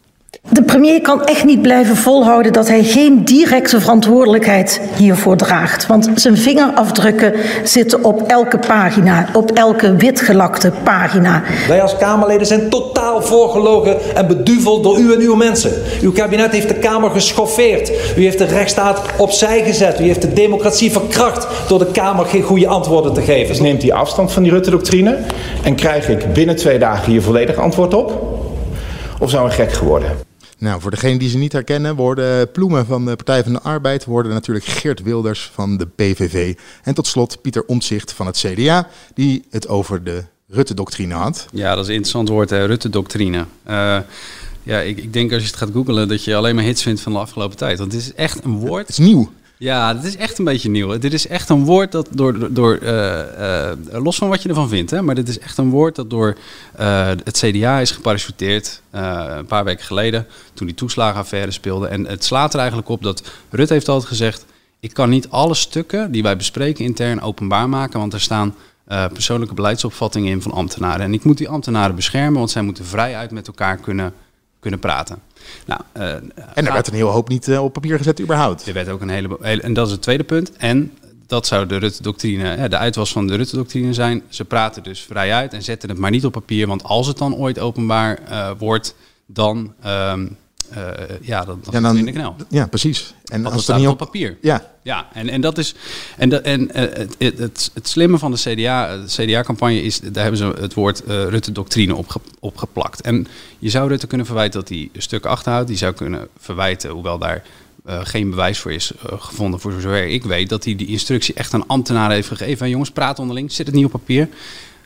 De 0.50 0.62
premier 0.62 1.00
kan 1.00 1.24
echt 1.24 1.44
niet 1.44 1.62
blijven 1.62 1.96
volhouden 1.96 2.52
dat 2.52 2.68
hij 2.68 2.84
geen 2.84 3.24
directe 3.24 3.80
verantwoordelijkheid 3.80 4.80
hiervoor 4.96 5.36
draagt. 5.36 5.86
Want 5.86 6.08
zijn 6.14 6.36
vingerafdrukken 6.36 7.32
zitten 7.64 8.04
op 8.04 8.22
elke 8.22 8.58
pagina, 8.58 9.28
op 9.32 9.50
elke 9.50 9.96
witgelakte 9.96 10.72
pagina. 10.82 11.42
Wij 11.68 11.82
als 11.82 11.96
Kamerleden 11.96 12.46
zijn 12.46 12.68
totaal 12.68 13.22
voorgelogen 13.22 14.16
en 14.16 14.26
beduveld 14.26 14.82
door 14.82 14.98
u 14.98 15.12
en 15.12 15.20
uw 15.20 15.34
mensen. 15.34 15.72
Uw 16.02 16.12
kabinet 16.12 16.52
heeft 16.52 16.68
de 16.68 16.74
Kamer 16.74 17.10
geschoffeerd. 17.10 17.90
U 18.16 18.22
heeft 18.22 18.38
de 18.38 18.44
rechtsstaat 18.44 19.00
opzij 19.16 19.62
gezet. 19.64 20.00
U 20.00 20.04
heeft 20.04 20.22
de 20.22 20.32
democratie 20.32 20.92
verkracht 20.92 21.46
door 21.68 21.78
de 21.78 21.90
Kamer 21.90 22.26
geen 22.26 22.42
goede 22.42 22.68
antwoorden 22.68 23.12
te 23.12 23.22
geven. 23.22 23.48
Dus 23.48 23.60
neemt 23.60 23.82
hij 23.82 23.92
afstand 23.92 24.32
van 24.32 24.42
die 24.42 24.52
Rutte-doctrine 24.52 25.18
en 25.62 25.74
krijg 25.74 26.08
ik 26.08 26.32
binnen 26.32 26.56
twee 26.56 26.78
dagen 26.78 27.12
hier 27.12 27.22
volledig 27.22 27.56
antwoord 27.56 27.94
op? 27.94 28.37
Of 29.20 29.30
zou 29.30 29.46
hij 29.46 29.56
gek 29.56 29.72
geworden? 29.72 30.16
Nou, 30.58 30.80
voor 30.80 30.90
degenen 30.90 31.18
die 31.18 31.28
ze 31.28 31.38
niet 31.38 31.52
herkennen, 31.52 31.96
worden 31.96 32.50
Ploemen 32.50 32.86
van 32.86 33.04
de 33.04 33.16
Partij 33.16 33.42
van 33.42 33.52
de 33.52 33.60
Arbeid, 33.60 34.04
worden 34.04 34.32
natuurlijk 34.32 34.64
Geert 34.64 35.02
Wilders 35.02 35.50
van 35.54 35.76
de 35.76 35.86
PVV. 35.86 36.54
En 36.82 36.94
tot 36.94 37.06
slot 37.06 37.42
Pieter 37.42 37.64
Omtzigt 37.66 38.12
van 38.12 38.26
het 38.26 38.36
CDA, 38.36 38.88
die 39.14 39.44
het 39.50 39.68
over 39.68 40.04
de 40.04 40.24
Rutte-doctrine 40.48 41.14
had. 41.14 41.46
Ja, 41.52 41.74
dat 41.74 41.82
is 41.82 41.88
een 41.88 41.94
interessant 41.94 42.28
woord, 42.28 42.50
Rutte-doctrine. 42.50 43.44
Eh, 43.62 43.98
ja, 44.62 44.80
ik, 44.80 44.98
ik 44.98 45.12
denk 45.12 45.32
als 45.32 45.42
je 45.42 45.48
het 45.48 45.56
gaat 45.56 45.70
googlen 45.72 46.08
dat 46.08 46.24
je 46.24 46.34
alleen 46.36 46.54
maar 46.54 46.64
hits 46.64 46.82
vindt 46.82 47.00
van 47.00 47.12
de 47.12 47.18
afgelopen 47.18 47.56
tijd. 47.56 47.78
Want 47.78 47.92
het 47.92 48.00
is 48.00 48.14
echt 48.14 48.44
een 48.44 48.58
woord. 48.58 48.86
Het 48.86 48.98
is 48.98 49.06
nieuw. 49.06 49.30
Ja, 49.58 49.94
het 49.96 50.04
is 50.04 50.16
echt 50.16 50.38
een 50.38 50.44
beetje 50.44 50.70
nieuw. 50.70 50.98
Dit 50.98 51.12
is 51.12 51.26
echt 51.26 51.48
een 51.48 51.64
woord 51.64 51.92
dat 51.92 52.08
door, 52.10 52.52
door, 52.54 52.76
eh, 52.76 53.70
eh, 53.70 53.78
los 53.90 54.16
van 54.16 54.28
wat 54.28 54.42
je 54.42 54.48
ervan 54.48 54.68
vindt, 54.68 54.90
hè, 54.90 55.02
maar 55.02 55.14
dit 55.14 55.28
is 55.28 55.38
echt 55.38 55.58
een 55.58 55.70
woord 55.70 55.94
dat 55.94 56.10
door 56.10 56.36
eh, 56.76 57.06
het 57.06 57.38
CDA 57.38 57.78
is 57.78 57.90
geparachuteerd 57.90 58.82
een 58.90 59.46
paar 59.46 59.64
weken 59.64 59.84
geleden, 59.84 60.26
toen 60.54 60.66
die 60.66 60.76
toeslagenaffaire 60.76 61.50
speelde. 61.50 61.86
En 61.86 62.06
het 62.06 62.24
slaat 62.24 62.52
er 62.52 62.58
eigenlijk 62.58 62.88
op 62.88 63.02
dat 63.02 63.30
Rutte 63.50 63.72
heeft 63.72 63.88
altijd 63.88 64.08
gezegd, 64.08 64.44
ik 64.80 64.94
kan 64.94 65.08
niet 65.08 65.30
alle 65.30 65.54
stukken 65.54 66.12
die 66.12 66.22
wij 66.22 66.36
bespreken 66.36 66.84
intern 66.84 67.20
openbaar 67.20 67.68
maken, 67.68 67.98
want 68.00 68.12
er 68.12 68.20
staan 68.20 68.54
persoonlijke 69.12 69.54
beleidsopvattingen 69.54 70.30
in 70.30 70.42
van 70.42 70.52
ambtenaren. 70.52 71.00
En 71.00 71.12
ik 71.12 71.24
moet 71.24 71.38
die 71.38 71.48
ambtenaren 71.48 71.94
beschermen, 71.94 72.38
want 72.38 72.50
zij 72.50 72.62
moeten 72.62 72.84
vrijuit 72.84 73.30
met 73.30 73.46
elkaar 73.46 73.76
kunnen, 73.76 74.12
kunnen 74.60 74.80
praten. 74.80 75.18
Nou, 75.66 75.80
eh, 75.92 76.12
En 76.54 76.66
er 76.66 76.72
werd 76.72 76.86
een 76.86 76.94
hele 76.94 77.08
hoop 77.08 77.28
niet 77.28 77.48
eh, 77.48 77.64
op 77.64 77.72
papier 77.72 77.96
gezet 77.96 78.20
überhaupt. 78.20 78.66
er 78.66 78.72
werd 78.72 78.88
ook 78.88 79.00
een 79.00 79.08
hele, 79.08 79.36
hele- 79.40 79.62
En 79.62 79.72
dat 79.72 79.86
is 79.86 79.92
het 79.92 80.02
tweede 80.02 80.24
punt. 80.24 80.52
En 80.56 80.92
dat 81.26 81.46
zou 81.46 81.66
de 81.66 81.76
Rutte-doctrine, 81.76 82.68
de 82.68 82.76
uitwas 82.78 83.12
van 83.12 83.26
de 83.26 83.34
Rutte-doctrine 83.34 83.92
zijn. 83.94 84.22
Ze 84.28 84.44
praten 84.44 84.82
dus 84.82 85.00
vrij 85.00 85.32
uit 85.32 85.52
en 85.52 85.62
zetten 85.62 85.88
het 85.88 85.98
maar 85.98 86.10
niet 86.10 86.24
op 86.24 86.32
papier. 86.32 86.66
Want 86.66 86.82
als 86.82 87.06
het 87.06 87.18
dan 87.18 87.34
ooit 87.34 87.58
openbaar 87.58 88.18
eh, 88.18 88.50
wordt, 88.58 88.94
dan, 89.26 89.72
ehm, 89.82 90.26
eh, 90.70 90.82
ja, 91.20 91.44
dan, 91.44 91.60
dan, 91.64 91.74
Ja, 91.74 91.80
dan 91.80 91.96
in 91.96 92.04
de 92.04 92.12
knel. 92.12 92.36
ja, 92.48 92.66
precies. 92.66 93.14
En 93.24 93.42
dan 93.42 93.52
als 93.52 93.62
staat 93.62 93.78
niet 93.78 93.88
op 93.88 93.98
papier. 93.98 94.36
Ja, 94.42 94.70
Ja, 94.82 95.06
en, 95.12 95.28
en 95.28 95.40
dat 95.40 95.58
is. 95.58 95.74
En, 96.16 96.28
dat, 96.28 96.42
en 96.42 96.70
eh, 96.74 96.82
het, 96.98 97.14
het, 97.18 97.70
het, 97.74 97.88
slimme 97.88 98.18
van 98.18 98.30
de 98.30 98.36
CDA, 98.38 98.96
de 98.96 99.04
CDA-campagne 99.06 99.82
is, 99.82 100.00
daar 100.00 100.22
hebben 100.22 100.36
ze 100.40 100.54
het 100.60 100.74
woord 100.74 101.04
eh, 101.04 101.28
Rutte-doctrine 101.28 101.94
op, 101.94 102.08
ge- 102.08 102.20
op 102.40 102.56
geplakt. 102.56 103.00
En 103.00 103.26
je 103.58 103.68
zou 103.70 103.88
Rutte 103.88 104.06
kunnen 104.06 104.26
verwijten 104.26 104.60
dat 104.60 104.68
hij 104.68 104.88
een 104.92 105.02
stuk 105.02 105.26
achterhoudt. 105.26 105.68
Die 105.68 105.76
zou 105.76 105.92
kunnen 105.92 106.28
verwijten, 106.38 106.90
hoewel 106.90 107.18
daar 107.18 107.42
eh, 107.84 108.00
geen 108.02 108.30
bewijs 108.30 108.58
voor 108.58 108.72
is 108.72 108.92
eh, 108.92 109.12
gevonden, 109.20 109.60
voor 109.60 109.72
zover 109.72 110.06
ik 110.06 110.24
weet, 110.24 110.48
dat 110.48 110.64
hij 110.64 110.76
die 110.76 110.86
instructie 110.86 111.34
echt 111.34 111.54
aan 111.54 111.66
ambtenaren 111.66 112.14
heeft 112.14 112.28
gegeven. 112.28 112.64
En 112.64 112.70
jongens, 112.72 112.90
praat 112.90 113.18
onderling, 113.18 113.52
zit 113.52 113.66
het 113.66 113.74
niet 113.74 113.84
op 113.84 113.90
papier. 113.90 114.28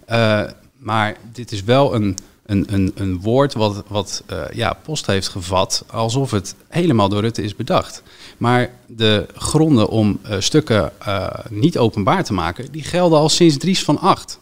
Eh, 0.07 0.43
maar 0.83 1.17
dit 1.33 1.53
is 1.53 1.65
wel 1.65 1.95
een, 1.95 2.17
een, 2.47 2.67
een, 2.71 2.93
een 2.95 3.21
woord 3.21 3.55
wat, 3.55 3.85
wat 3.89 4.23
eh, 4.27 4.43
ja, 4.53 4.79
post 4.83 5.07
heeft 5.07 5.29
gevat 5.29 5.85
alsof 5.91 6.31
het 6.31 6.55
helemaal 6.69 7.09
door 7.09 7.21
Rutte 7.21 7.43
is 7.43 7.57
bedacht. 7.57 8.03
Maar 8.39 8.71
de 8.87 9.27
gronden 9.35 9.89
om 9.89 10.19
eh, 10.23 10.41
stukken 10.41 10.93
eh, 10.99 11.27
niet 11.51 11.79
openbaar 11.79 12.25
te 12.25 12.33
maken, 12.33 12.73
die 12.73 12.83
gelden 12.83 13.19
al 13.19 13.29
sinds 13.29 13.57
Dries 13.57 13.85
van 13.85 13.99
Acht. 13.99 14.41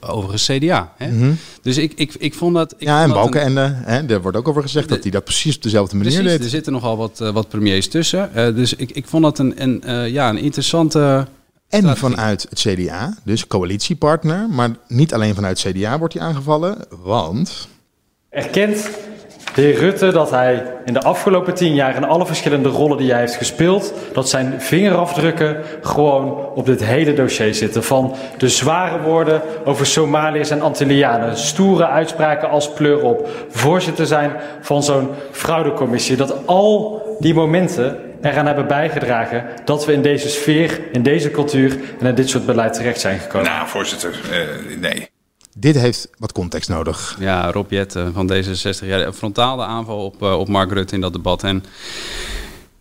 Overigens 0.00 0.44
CDA. 0.44 0.92
Hè? 0.96 1.10
Mhm. 1.10 1.32
Dus 1.62 1.76
ik, 1.76 1.92
ik, 1.96 2.14
ik 2.14 2.34
vond 2.34 2.54
dat... 2.54 2.72
Ik 2.72 2.80
ja 2.86 3.02
en 3.02 3.10
Balkenende, 3.10 3.72
hè, 3.74 4.06
er 4.06 4.22
wordt 4.22 4.36
ook 4.36 4.48
over 4.48 4.62
gezegd 4.62 4.88
dat 4.88 5.02
hij 5.02 5.10
dat 5.10 5.24
precies 5.24 5.56
op 5.56 5.62
dezelfde 5.62 5.96
manier 5.96 6.12
Precies, 6.12 6.30
deed. 6.30 6.44
er 6.44 6.50
zitten 6.50 6.72
nogal 6.72 6.96
wat, 6.96 7.18
wat 7.18 7.48
premiers 7.48 7.88
tussen. 7.88 8.54
Dus 8.54 8.74
ik, 8.74 8.90
ik 8.90 9.06
vond 9.06 9.22
dat 9.22 9.38
een, 9.38 9.62
een, 9.62 10.10
ja, 10.12 10.28
een 10.28 10.38
interessante... 10.38 11.26
En 11.68 11.78
strategie. 11.78 12.08
vanuit 12.08 12.46
het 12.48 12.58
CDA, 12.58 13.14
dus 13.24 13.46
coalitiepartner, 13.46 14.48
maar 14.48 14.70
niet 14.86 15.14
alleen 15.14 15.34
vanuit 15.34 15.62
het 15.62 15.72
CDA 15.76 15.98
wordt 15.98 16.14
hij 16.14 16.22
aangevallen, 16.22 16.76
want... 17.02 17.68
Erkent 18.30 18.90
de 19.58 19.64
heer 19.64 19.78
Rutte 19.78 20.12
dat 20.12 20.30
hij 20.30 20.72
in 20.84 20.92
de 20.92 21.02
afgelopen 21.02 21.54
tien 21.54 21.74
jaar 21.74 21.96
in 21.96 22.04
alle 22.04 22.26
verschillende 22.26 22.68
rollen 22.68 22.96
die 22.96 23.10
hij 23.10 23.20
heeft 23.20 23.36
gespeeld, 23.36 23.92
dat 24.12 24.28
zijn 24.28 24.60
vingerafdrukken 24.60 25.62
gewoon 25.82 26.46
op 26.54 26.66
dit 26.66 26.84
hele 26.84 27.14
dossier 27.14 27.54
zitten. 27.54 27.84
Van 27.84 28.14
de 28.36 28.48
zware 28.48 29.02
woorden 29.02 29.42
over 29.64 29.86
Somaliërs 29.86 30.50
en 30.50 30.60
Antillianen, 30.60 31.36
stoere 31.36 31.86
uitspraken 31.86 32.50
als 32.50 32.72
pleur 32.72 33.02
op, 33.02 33.28
voorzitter 33.50 34.06
zijn 34.06 34.32
van 34.60 34.82
zo'n 34.82 35.08
fraudecommissie. 35.30 36.16
Dat 36.16 36.46
al 36.46 37.02
die 37.18 37.34
momenten 37.34 37.96
eraan 38.22 38.46
hebben 38.46 38.66
bijgedragen 38.66 39.44
dat 39.64 39.86
we 39.86 39.92
in 39.92 40.02
deze 40.02 40.28
sfeer, 40.28 40.80
in 40.92 41.02
deze 41.02 41.30
cultuur 41.30 41.78
en 42.00 42.06
in 42.06 42.14
dit 42.14 42.28
soort 42.28 42.46
beleid 42.46 42.74
terecht 42.74 43.00
zijn 43.00 43.18
gekomen. 43.18 43.50
Nou, 43.50 43.68
voorzitter, 43.68 44.20
uh, 44.30 44.76
nee. 44.78 45.08
Dit 45.56 45.78
heeft 45.78 46.10
wat 46.18 46.32
context 46.32 46.68
nodig. 46.68 47.16
Ja, 47.18 47.50
Rob 47.50 47.70
Jetten 47.70 48.12
van 48.12 48.32
D66. 48.32 48.86
Ja, 48.86 48.98
een 48.98 49.12
frontale 49.12 49.64
aanval 49.64 50.04
op, 50.04 50.22
uh, 50.22 50.38
op 50.38 50.48
Mark 50.48 50.72
Rutte 50.72 50.94
in 50.94 51.00
dat 51.00 51.12
debat. 51.12 51.42
En 51.42 51.64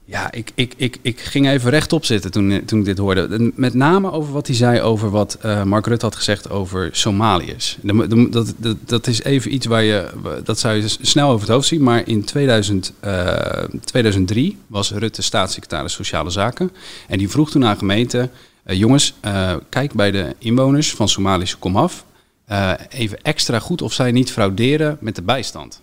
ja, 0.10 0.32
ik, 0.32 0.52
ik, 0.56 0.74
ik, 0.78 0.98
ik 1.02 1.20
ging 1.20 1.48
even 1.48 1.70
rechtop 1.70 2.06
zitten 2.06 2.32
toen, 2.32 2.66
toen 2.66 2.80
ik 2.80 2.86
dit 2.86 2.98
hoorde. 2.98 3.52
Met 3.56 3.74
name 3.74 4.12
over 4.12 4.34
wat 4.34 4.48
hij 4.48 4.56
zei 4.56 4.82
over 4.82 5.10
wat 5.10 5.38
uh, 5.46 5.64
Mark 5.64 5.88
Rutte 5.88 6.06
had 6.06 6.16
gezegd 6.16 6.50
over 6.50 6.90
Somaliërs. 6.92 7.78
Dat, 8.30 8.54
dat, 8.86 9.08
is 9.08 9.24
even 9.24 9.54
iets 9.54 9.66
waar 9.66 9.84
je, 9.84 10.10
dat 10.44 10.60
zou 10.60 10.76
je 10.76 10.88
snel 11.02 11.30
over 11.30 11.42
het 11.42 11.56
hoofd 11.56 11.68
zien. 11.68 11.84
Maar 11.84 12.08
in 12.08 12.24
2000, 12.24 12.94
uh, 13.06 13.38
2003 13.84 14.58
was 14.68 14.92
Rutte 14.92 15.22
staatssecretaris 15.22 15.94
Sociale 15.94 16.30
Zaken. 16.30 16.72
En 17.08 17.18
die 17.18 17.30
vroeg 17.30 17.52
toen 17.52 17.66
aan 17.66 17.78
gemeenten, 17.78 18.32
jongens, 18.66 19.14
kijk 19.70 19.94
bij 19.94 20.12
de 20.12 20.36
inwoners 20.38 20.92
van 20.92 21.10
Somalische 21.10 21.58
komaf. 21.58 22.06
even 22.90 23.22
extra 23.22 23.60
goed 23.60 23.82
of 23.82 23.94
zij 23.94 24.12
niet 24.12 24.32
frauderen 24.32 24.98
met 25.00 25.16
de 25.16 25.22
bijstand. 25.22 25.82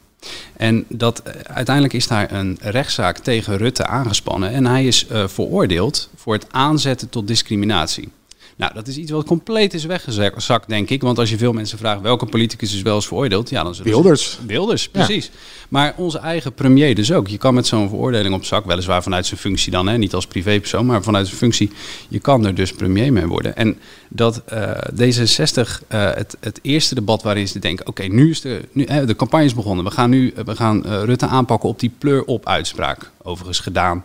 En 0.57 0.85
dat, 0.88 1.23
uiteindelijk 1.47 1.95
is 1.95 2.07
daar 2.07 2.33
een 2.33 2.59
rechtszaak 2.61 3.19
tegen 3.19 3.57
Rutte 3.57 3.87
aangespannen. 3.87 4.50
En 4.50 4.66
hij 4.66 4.87
is 4.87 5.07
uh, 5.12 5.28
veroordeeld 5.28 6.11
voor 6.16 6.35
het 6.35 6.47
aanzetten 6.50 7.09
tot 7.09 7.26
discriminatie. 7.26 8.09
Nou, 8.56 8.75
dat 8.75 8.87
is 8.87 8.96
iets 8.96 9.11
wat 9.11 9.26
compleet 9.26 9.75
is 9.75 9.84
weggezakt, 9.84 10.68
denk 10.68 10.90
ik. 10.90 11.02
Want 11.02 11.18
als 11.18 11.30
je 11.30 11.37
veel 11.38 11.52
mensen 11.52 11.78
vraagt 11.78 12.00
welke 12.00 12.26
politicus 12.26 12.75
is 12.75 12.82
wel 12.82 12.94
eens 12.94 13.06
veroordeeld, 13.06 13.50
ja, 13.50 13.62
dan 13.62 13.75
Wilders. 13.82 14.38
Wilders, 14.46 14.88
precies. 14.88 15.25
Ja. 15.26 15.32
Maar 15.68 15.94
onze 15.96 16.18
eigen 16.18 16.52
premier 16.52 16.94
dus 16.94 17.12
ook. 17.12 17.28
Je 17.28 17.38
kan 17.38 17.54
met 17.54 17.66
zo'n 17.66 17.88
veroordeling 17.88 18.34
op 18.34 18.44
zak, 18.44 18.64
weliswaar 18.64 19.02
vanuit 19.02 19.26
zijn 19.26 19.40
functie 19.40 19.70
dan, 19.73 19.87
hè, 19.87 19.99
niet 19.99 20.14
als 20.14 20.26
privépersoon, 20.26 20.87
maar 20.87 21.02
vanuit 21.02 21.26
zijn 21.26 21.38
functie, 21.38 21.70
je 22.08 22.18
kan 22.18 22.46
er 22.46 22.54
dus 22.54 22.73
premier 22.73 23.12
mee 23.12 23.26
worden. 23.26 23.56
En 23.56 23.78
dat 24.08 24.42
uh, 24.52 24.70
D66 24.70 25.87
uh, 25.88 26.14
het, 26.14 26.37
het 26.40 26.58
eerste 26.62 26.94
debat 26.94 27.23
waarin 27.23 27.49
ze 27.49 27.58
denken, 27.58 27.87
oké, 27.87 28.02
okay, 28.02 28.16
nu 28.16 28.30
is 28.30 28.40
de, 28.40 28.61
nu, 28.73 28.87
uh, 28.87 29.06
de 29.06 29.16
campagne 29.16 29.46
is 29.46 29.54
begonnen. 29.54 29.84
We 29.84 29.90
gaan 29.90 30.11
nu 30.11 30.32
we 30.44 30.56
gaan, 30.56 30.82
Rutte 30.87 31.26
aanpakken 31.26 31.68
op 31.68 31.80
die 31.80 31.92
pleur-op-uitspraak. 31.99 33.11
Overigens 33.23 33.58
gedaan 33.58 34.04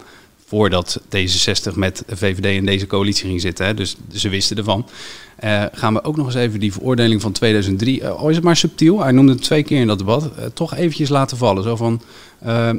voordat 0.50 1.02
D66 1.16 1.74
met 1.76 2.04
VVD 2.08 2.46
in 2.46 2.66
deze 2.66 2.88
coalitie 2.88 3.28
ging 3.28 3.42
zitten. 3.42 3.66
Hè, 3.66 3.74
dus 3.74 3.96
ze 4.12 4.30
wisten 4.30 4.58
ervan. 4.58 4.86
Uh, 5.44 5.64
gaan 5.72 5.94
we 5.94 6.04
ook 6.04 6.18
nog 6.18 6.26
eens 6.26 6.36
even 6.36 6.60
die 6.60 6.74
veroordeling 6.74 7.22
van 7.22 7.32
2003, 7.32 8.02
uh, 8.02 8.10
al 8.10 8.30
is 8.30 8.36
het 8.36 8.44
maar 8.46 8.56
subtiel, 8.56 9.02
hij 9.02 9.12
noemde 9.12 9.32
het 9.32 9.42
twee 9.42 9.64
keer 9.64 9.80
in 9.80 9.88
dat 9.88 9.98
debat, 9.98 10.24
uh, 10.24 10.46
toch 10.54 10.76
eventjes 10.76 11.10
laten 11.10 11.38
vallen. 11.38 11.64
Zo 11.64 11.76
van, 11.76 12.02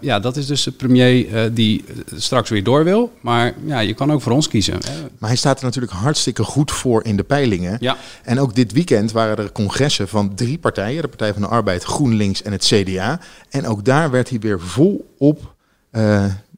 ja, 0.00 0.20
dat 0.20 0.36
is 0.36 0.46
dus 0.46 0.62
de 0.62 0.70
premier 0.70 1.54
die 1.54 1.84
straks 2.14 2.50
weer 2.50 2.64
door 2.64 2.84
wil, 2.84 3.12
maar 3.20 3.54
ja, 3.64 3.78
je 3.78 3.94
kan 3.94 4.12
ook 4.12 4.22
voor 4.22 4.32
ons 4.32 4.48
kiezen. 4.48 4.78
Maar 5.18 5.28
hij 5.28 5.38
staat 5.38 5.58
er 5.58 5.64
natuurlijk 5.64 5.92
hartstikke 5.92 6.44
goed 6.44 6.70
voor 6.70 7.04
in 7.04 7.16
de 7.16 7.22
peilingen. 7.22 7.76
Ja. 7.80 7.96
En 8.22 8.40
ook 8.40 8.54
dit 8.54 8.72
weekend 8.72 9.12
waren 9.12 9.36
er 9.36 9.52
congressen 9.52 10.08
van 10.08 10.34
drie 10.34 10.58
partijen, 10.58 11.02
de 11.02 11.08
Partij 11.08 11.32
van 11.32 11.42
de 11.42 11.48
Arbeid, 11.48 11.84
GroenLinks 11.84 12.42
en 12.42 12.52
het 12.52 12.64
CDA. 12.64 13.20
En 13.50 13.66
ook 13.66 13.84
daar 13.84 14.10
werd 14.10 14.28
hij 14.28 14.38
weer 14.38 14.60
volop 14.60 15.54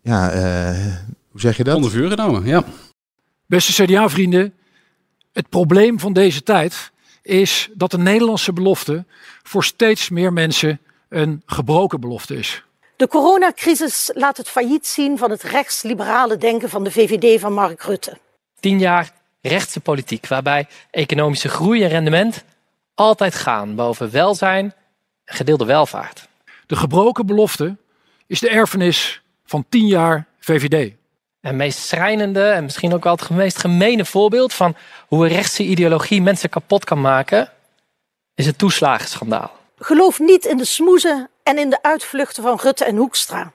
ja, 0.02 0.34
uh, 0.34 0.96
hoe 1.30 1.40
zeg 1.40 1.56
je 1.56 1.64
dat? 1.64 1.76
Onder 1.76 1.90
vuur 1.90 2.08
genomen, 2.08 2.44
ja. 2.44 2.64
Beste 3.46 3.84
CDA-vrienden, 3.84 4.54
het 5.32 5.48
probleem 5.48 6.00
van 6.00 6.12
deze 6.12 6.42
tijd 6.42 6.90
is 7.22 7.68
dat 7.74 7.90
de 7.90 7.98
Nederlandse 7.98 8.52
belofte 8.52 9.04
voor 9.42 9.64
steeds 9.64 10.08
meer 10.08 10.32
mensen 10.32 10.80
een 11.08 11.42
gebroken 11.46 12.00
belofte 12.00 12.36
is. 12.36 12.62
De 12.96 13.08
coronacrisis 13.08 14.10
laat 14.14 14.36
het 14.36 14.48
failliet 14.48 14.86
zien 14.86 15.18
van 15.18 15.30
het 15.30 15.42
rechtsliberale 15.42 16.36
denken 16.36 16.68
van 16.68 16.84
de 16.84 16.90
VVD 16.90 17.40
van 17.40 17.52
Mark 17.52 17.82
Rutte. 17.82 18.18
Tien 18.60 18.78
jaar 18.78 19.10
rechtse 19.40 19.80
politiek, 19.80 20.26
waarbij 20.26 20.66
economische 20.90 21.48
groei 21.48 21.82
en 21.82 21.88
rendement 21.88 22.44
altijd 22.94 23.34
gaan 23.34 23.74
boven 23.74 24.10
welzijn 24.10 24.74
en 25.24 25.34
gedeelde 25.34 25.64
welvaart. 25.64 26.28
De 26.66 26.76
gebroken 26.76 27.26
belofte 27.26 27.76
is 28.26 28.40
de 28.40 28.50
erfenis 28.50 29.22
van 29.52 29.64
10 29.68 29.86
jaar 29.86 30.26
VVD. 30.38 30.92
Het 31.40 31.54
meest 31.54 31.78
schrijnende 31.78 32.44
en 32.44 32.64
misschien 32.64 32.94
ook 32.94 33.04
wel 33.04 33.12
het 33.12 33.30
meest 33.30 33.58
gemene 33.58 34.04
voorbeeld 34.04 34.52
van 34.52 34.76
hoe 35.08 35.24
een 35.24 35.32
rechtse 35.32 35.62
ideologie 35.62 36.22
mensen 36.22 36.48
kapot 36.48 36.84
kan 36.84 37.00
maken, 37.00 37.52
is 38.34 38.46
het 38.46 38.58
toeslagenschandaal. 38.58 39.50
Geloof 39.76 40.18
niet 40.18 40.44
in 40.44 40.56
de 40.56 40.64
smoezen 40.64 41.28
en 41.42 41.58
in 41.58 41.70
de 41.70 41.82
uitvluchten 41.82 42.42
van 42.42 42.58
Rutte 42.62 42.84
en 42.84 42.96
Hoekstra. 42.96 43.52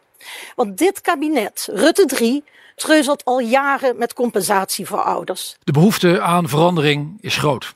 Want 0.55 0.77
dit 0.77 1.01
kabinet, 1.01 1.69
Rutte 1.71 2.05
3, 2.05 2.43
treuzelt 2.75 3.25
al 3.25 3.39
jaren 3.39 3.97
met 3.97 4.13
compensatie 4.13 4.85
voor 4.85 5.01
ouders. 5.01 5.55
De 5.63 5.71
behoefte 5.71 6.21
aan 6.21 6.49
verandering 6.49 7.17
is 7.21 7.37
groot. 7.37 7.75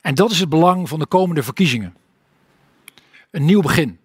En 0.00 0.14
dat 0.14 0.30
is 0.30 0.40
het 0.40 0.48
belang 0.48 0.88
van 0.88 0.98
de 0.98 1.06
komende 1.06 1.42
verkiezingen. 1.42 1.96
Een 3.30 3.44
nieuw 3.44 3.60
begin. 3.60 3.98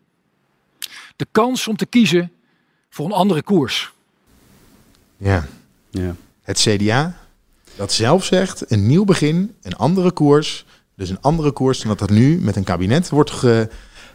De 1.15 1.27
kans 1.31 1.67
om 1.67 1.77
te 1.77 1.85
kiezen 1.85 2.31
voor 2.93 3.05
een 3.05 3.11
andere 3.11 3.41
koers. 3.41 3.91
Ja. 5.17 5.47
ja. 5.89 6.15
Het 6.41 6.59
CDA, 6.59 7.17
dat 7.75 7.91
zelf 7.93 8.23
zegt, 8.25 8.71
een 8.71 8.87
nieuw 8.87 9.05
begin, 9.05 9.55
een 9.61 9.75
andere 9.75 10.11
koers. 10.11 10.65
Dus 10.95 11.09
een 11.09 11.21
andere 11.21 11.51
koers 11.51 11.79
dan 11.79 11.95
dat 11.97 12.09
er 12.09 12.15
nu 12.15 12.39
met 12.41 12.55
een 12.55 12.63
kabinet 12.63 13.09
wordt 13.09 13.31
ge, 13.31 13.69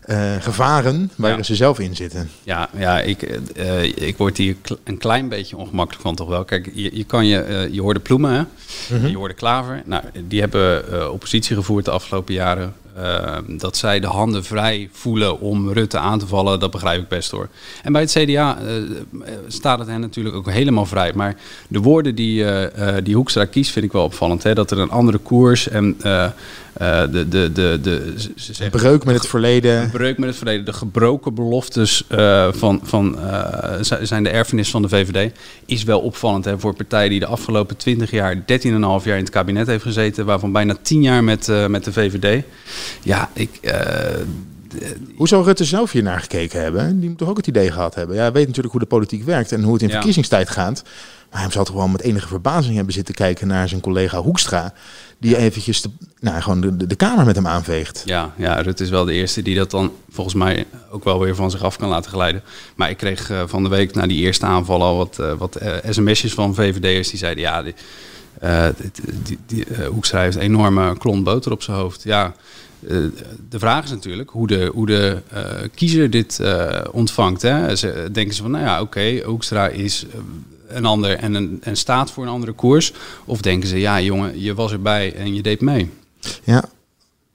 uh, 0.07 0.35
gevaren 0.41 1.11
waar 1.17 1.37
Ja. 1.37 1.43
ze 1.43 1.55
zelf 1.55 1.79
in 1.79 1.97
zitten. 1.97 2.31
Ja, 2.43 2.69
ja 2.77 3.01
ik, 3.01 3.23
eh, 3.23 3.83
ik 3.83 4.17
word 4.17 4.37
hier 4.37 4.57
een 4.85 4.99
klein 4.99 5.29
beetje 5.29 5.57
ongemakkelijk 5.57 6.03
van 6.05 6.15
toch 6.15 6.29
wel. 6.29 6.45
Kijk, 6.45 6.71
je, 6.75 6.97
je 6.97 7.05
kan 7.05 7.27
je, 7.27 7.41
eh, 7.41 7.73
je 7.73 7.81
hoorde 7.81 8.01
Ploemen, 8.01 8.31
hè? 8.33 8.43
Mhm. 8.97 9.07
je 9.07 9.17
hoorde 9.17 9.35
Klaver. 9.35 9.83
Nou, 9.85 10.05
die 10.29 10.41
hebben 10.41 10.93
eh, 10.93 11.13
oppositie 11.13 11.57
gevoerd 11.57 11.85
de 11.85 11.91
afgelopen 11.91 12.35
jaren. 12.35 12.75
Eh, 12.97 13.37
dat 13.47 13.77
zij 13.77 14.01
de 14.01 14.07
handen 14.07 14.45
vrij 14.45 14.89
voelen 14.93 15.41
om 15.41 15.73
Rutte 15.73 15.99
aan 15.99 16.19
te 16.19 16.27
vallen, 16.27 16.61
dat 16.61 16.71
begrijp 16.71 17.03
ik 17.03 17.09
best 17.09 17.31
hoor. 17.31 17.49
En 17.83 17.93
bij 17.93 18.01
het 18.01 18.11
CDA 18.11 18.59
eh, 18.59 19.33
staat 19.49 19.79
het 19.79 19.89
hen 19.89 20.01
natuurlijk 20.01 20.37
ook 20.37 20.51
helemaal 20.51 20.87
vrij. 20.87 21.13
Maar 21.15 21.37
de 21.69 21.81
woorden 21.81 22.15
die, 22.15 22.45
eh, 22.45 22.97
eh, 22.97 23.05
die 23.05 23.15
Hoekstra 23.15 23.45
kiest 23.45 23.71
vind 23.71 23.85
ik 23.85 23.93
wel 23.93 24.05
opvallend. 24.05 24.43
Hè? 24.43 24.55
Dat 24.55 24.71
er 24.71 24.79
een 24.79 24.91
andere 24.91 25.19
koers 25.19 25.69
en 25.69 25.97
eh, 26.79 27.01
de, 27.11 27.29
de, 27.29 27.51
de, 27.53 27.79
de, 27.83 28.15
ze- 28.37 28.71
breuk 28.71 29.05
met 29.05 29.15
het 29.15 29.27
verleden. 29.27 29.91
Breuk 29.91 30.19
met 30.19 30.29
het 30.29 30.39
verleden. 30.39 30.65
De 30.65 30.73
gebroken 30.73 31.35
beloftes 31.35 32.05
eh, 32.09 32.49
van, 32.53 32.81
van, 32.83 33.19
zi- 33.81 34.05
zijn 34.07 34.23
de 34.23 34.31
erfenis 34.31 34.71
van 34.71 34.83
de 34.83 34.89
VVD. 34.89 35.33
Is 35.67 35.83
wel 35.85 36.01
opvallend 36.01 36.45
hè, 36.45 36.59
voor 36.59 36.71
een 36.71 36.77
partij 36.77 37.09
die 37.09 37.21
de 37.21 37.27
afgelopen 37.27 37.77
20 37.77 38.11
jaar, 38.11 38.37
13,5 38.37 38.43
jaar 38.45 39.07
in 39.07 39.13
het 39.17 39.31
kabinet 39.31 39.67
heeft 39.67 39.83
gezeten. 39.83 40.25
Waarvan 40.25 40.53
bijna 40.53 40.77
10 40.83 41.03
jaar 41.03 41.25
met, 41.25 41.51
met 41.69 41.85
de 41.85 41.93
VVD. 41.93 42.45
Ja, 43.03 43.31
ik... 43.35 43.51
eh, 44.81 44.89
Hoe 45.17 45.29
zou 45.29 45.45
Rutte 45.45 45.65
zelf 45.65 45.93
hier 45.93 46.03
naar 46.03 46.21
gekeken 46.21 46.63
hebben? 46.63 47.01
Die 47.01 47.09
moet 47.09 47.19
toch 47.19 47.29
ook 47.29 47.37
het 47.37 47.47
idee 47.47 47.71
gehad 47.73 47.95
hebben. 47.95 48.17
Ja, 48.17 48.23
hij 48.23 48.33
weet 48.33 48.47
natuurlijk 48.47 48.73
hoe 48.73 48.83
de 48.83 48.89
politiek 48.89 49.25
werkt 49.25 49.53
en 49.53 49.63
hoe 49.63 49.73
het 49.73 49.83
in 49.83 49.89
Ja. 49.89 49.95
verkiezingstijd 49.95 50.51
gaat. 50.51 50.83
Maar 51.31 51.41
hij 51.43 51.51
zal 51.51 51.65
toch 51.65 51.75
wel 51.75 51.89
met 51.89 52.01
enige 52.01 52.29
verbazing 52.29 52.77
hebben 52.77 52.95
zitten 52.95 53.15
kijken 53.15 53.47
naar 53.47 53.69
zijn 53.69 53.81
collega 53.81 54.21
Hoekstra. 54.23 54.73
Die 55.19 55.37
eventjes 55.37 55.83
de, 55.83 55.91
nou, 56.21 56.43
gewoon 56.43 56.61
de, 56.61 56.77
de, 56.77 56.87
de 56.87 56.95
kamer 56.95 57.25
met 57.25 57.37
hem 57.37 57.47
aanveegt. 57.47 58.03
Ja, 58.05 58.33
ja, 58.37 58.61
Rutte 58.61 58.83
is 58.83 58.91
wel 58.91 59.05
de 59.05 59.13
eerste 59.13 59.43
die 59.43 59.57
dat 59.57 59.71
dan 59.71 59.93
volgens 60.11 60.35
mij 60.35 60.67
ook 60.91 61.05
wel 61.05 61.21
weer 61.21 61.35
van 61.35 61.51
zich 61.51 61.63
af 61.63 61.77
kan 61.77 61.89
laten 61.89 62.11
glijden. 62.11 62.43
Maar 62.75 62.91
ik 62.91 62.97
kreeg 62.97 63.31
eh, 63.31 63.43
van 63.47 63.63
de 63.63 63.69
week 63.69 63.95
na 63.95 64.07
die 64.07 64.21
eerste 64.21 64.47
aanval 64.47 64.83
al 64.83 64.97
wat, 64.97 65.19
eh, 65.19 65.33
wat 65.33 65.59
sms'jes 65.91 66.35
van 66.35 66.55
VVD'ers 66.55 67.11
die 67.11 67.19
zeiden... 67.19 67.43
ja, 67.43 67.63
die, 67.63 67.75
die, 69.23 69.39
die, 69.47 69.67
Hoekstra 69.87 70.21
heeft 70.21 70.37
een 70.37 70.43
enorme 70.43 70.99
klont 70.99 71.25
boter 71.25 71.53
op 71.53 71.63
zijn 71.63 71.77
hoofd. 71.77 72.03
Ja, 72.03 72.35
de 73.49 73.59
vraag 73.59 73.85
is 73.85 73.91
natuurlijk 73.91 74.31
hoe 74.31 74.47
de, 74.47 74.71
hoe 74.75 74.87
de 74.87 75.23
eh, 75.31 75.43
kiezer 75.75 76.11
dit 76.11 76.41
eh, 76.41 76.81
ontvangt. 76.93 77.43
Hè? 77.43 77.75
Denken 78.13 78.35
ze 78.35 78.43
van, 78.43 78.51
nou 78.51 78.65
ja, 78.65 78.81
oké, 78.81 79.21
Hoekstra 79.25 79.69
is 79.69 80.07
eh, 80.13 80.19
een 80.69 80.85
ander 80.85 81.17
en, 81.17 81.35
een, 81.35 81.59
en 81.63 81.77
staat 81.77 82.11
voor 82.11 82.23
een 82.23 82.31
andere 82.31 82.53
koers. 82.53 82.93
Of 83.25 83.41
denken 83.41 83.69
ze, 83.69 83.79
ja 83.79 84.01
jongen, 84.01 84.41
je 84.41 84.55
was 84.55 84.73
erbij 84.73 85.15
en 85.15 85.35
je 85.35 85.43
deed 85.43 85.61
mee. 85.61 85.91
Ja, 86.45 86.65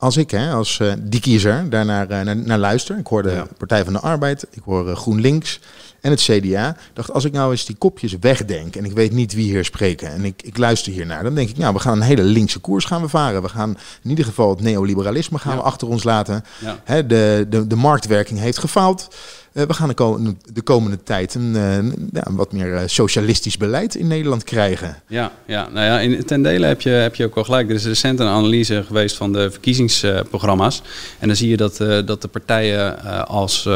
als 0.01 0.17
ik, 0.17 0.31
hè, 0.31 0.51
als 0.51 0.79
eh, 0.79 0.93
die 0.99 1.19
kiezer, 1.19 1.69
daarnaar 1.69 2.11
uh, 2.11 2.21
naar, 2.21 2.35
naar 2.35 2.57
luister. 2.57 2.97
Ik 2.97 3.07
hoor 3.07 3.23
de 3.23 3.43
Partij 3.57 3.83
van 3.83 3.93
de 3.93 3.99
Arbeid, 3.99 4.47
ik 4.51 4.61
hoor 4.65 4.89
uh, 4.89 4.95
GroenLinks 4.95 5.59
en 6.01 6.11
het 6.11 6.21
CDA. 6.21 6.75
dacht, 6.93 7.11
als 7.11 7.25
ik 7.25 7.31
nou 7.31 7.51
eens 7.51 7.65
die 7.65 7.75
kopjes 7.75 8.15
wegdenk 8.19 8.75
en 8.75 8.85
ik 8.85 8.91
weet 8.91 9.11
niet 9.11 9.33
wie 9.33 9.45
hier 9.45 9.65
spreken 9.65 10.11
en 10.11 10.25
ik, 10.25 10.41
ik 10.43 10.57
luister 10.57 10.91
hiernaar, 10.91 11.23
dan 11.23 11.35
denk 11.35 11.49
ik, 11.49 11.57
nou, 11.57 11.73
we 11.73 11.79
gaan 11.79 11.97
een 11.97 12.01
hele 12.01 12.23
linkse 12.23 12.59
koers 12.59 12.85
gaan 12.85 13.01
we 13.01 13.07
varen. 13.07 13.41
We 13.41 13.49
gaan 13.49 13.77
in 14.03 14.09
ieder 14.09 14.25
geval 14.25 14.49
het 14.49 14.61
neoliberalisme 14.61 15.37
gaan 15.37 15.55
we 15.55 15.63
achter 15.63 15.87
ons 15.87 16.03
laten. 16.03 16.45
Ja. 16.59 16.79
Hè, 16.83 17.05
de, 17.05 17.45
de, 17.49 17.67
de 17.67 17.75
marktwerking 17.75 18.39
heeft 18.39 18.57
gefaald. 18.57 19.07
Uh, 19.53 19.63
we 19.63 19.73
gaan 19.73 19.87
de, 19.87 19.93
komende, 19.93 20.35
de 20.53 20.61
komende 20.61 21.03
tijd 21.03 21.35
een, 21.35 21.53
uh, 21.55 21.93
ja, 22.11 22.23
wat 22.29 22.51
meer 22.51 22.73
uh, 22.73 22.81
socialistisch 22.85 23.57
beleid 23.57 23.95
in 23.95 24.07
Nederland 24.07 24.43
krijgen. 24.43 25.01
Ja, 25.07 25.31
ja, 25.45 25.69
nou 25.73 25.85
ja, 25.85 25.99
in, 25.99 26.25
ten 26.25 26.41
dele 26.41 26.65
heb 26.65 26.81
je, 26.81 26.89
heb 26.89 27.15
je 27.15 27.25
ook 27.25 27.35
wel 27.35 27.43
gelijk. 27.43 27.69
Er 27.69 27.75
is 27.75 27.85
recent 27.85 28.19
een 28.19 28.27
analyse 28.27 28.83
geweest 28.83 29.15
van 29.15 29.33
de 29.33 29.51
verkiezingsprogramma's. 29.51 30.81
En 31.19 31.27
dan 31.27 31.35
zie 31.35 31.49
je 31.49 31.57
dat, 31.57 31.77
dat 32.05 32.21
de 32.21 32.27
partijen 32.27 33.03
als 33.27 33.69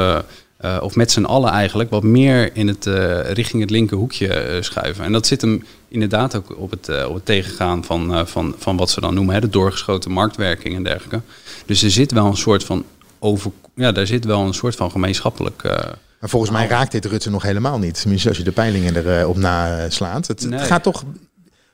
of 0.81 0.95
met 0.95 1.11
z'n 1.11 1.23
allen 1.23 1.51
eigenlijk, 1.51 1.89
wat 1.89 2.03
meer 2.03 2.55
in 2.55 2.67
het, 2.67 2.85
richting 3.33 3.61
het 3.61 3.71
linkerhoekje 3.71 4.57
schuiven. 4.61 5.05
En 5.05 5.11
dat 5.11 5.27
zit 5.27 5.41
hem 5.41 5.63
inderdaad 5.87 6.35
ook 6.35 6.57
op 6.57 6.71
het, 6.71 7.05
op 7.05 7.13
het 7.13 7.25
tegengaan 7.25 7.83
van, 7.83 8.27
van, 8.27 8.55
van 8.57 8.77
wat 8.77 8.89
ze 8.89 9.01
dan 9.01 9.13
noemen, 9.13 9.33
hè, 9.33 9.41
de 9.41 9.49
doorgeschoten 9.49 10.11
marktwerking 10.11 10.75
en 10.75 10.83
dergelijke. 10.83 11.21
Dus 11.65 11.83
er 11.83 11.91
zit 11.91 12.11
wel 12.11 12.25
een 12.25 12.37
soort 12.37 12.63
van 12.63 12.85
over, 13.25 13.51
ja, 13.75 13.91
daar 13.91 14.07
zit 14.07 14.25
wel 14.25 14.41
een 14.41 14.53
soort 14.53 14.75
van 14.75 14.91
gemeenschappelijk. 14.91 15.63
maar 16.19 16.29
volgens 16.29 16.51
mij 16.51 16.67
raakt 16.67 16.91
dit 16.91 17.05
Rutte 17.05 17.29
nog 17.29 17.43
helemaal 17.43 17.79
niet. 17.79 18.01
Tenminste, 18.01 18.27
als 18.29 18.37
je 18.37 18.43
de 18.43 18.51
peilingen 18.51 19.19
erop 19.19 19.37
naslaat. 19.37 20.27
Het, 20.27 20.49
Nee. 20.49 20.59
het 20.59 20.67
gaat 20.67 20.83
toch. 20.83 21.03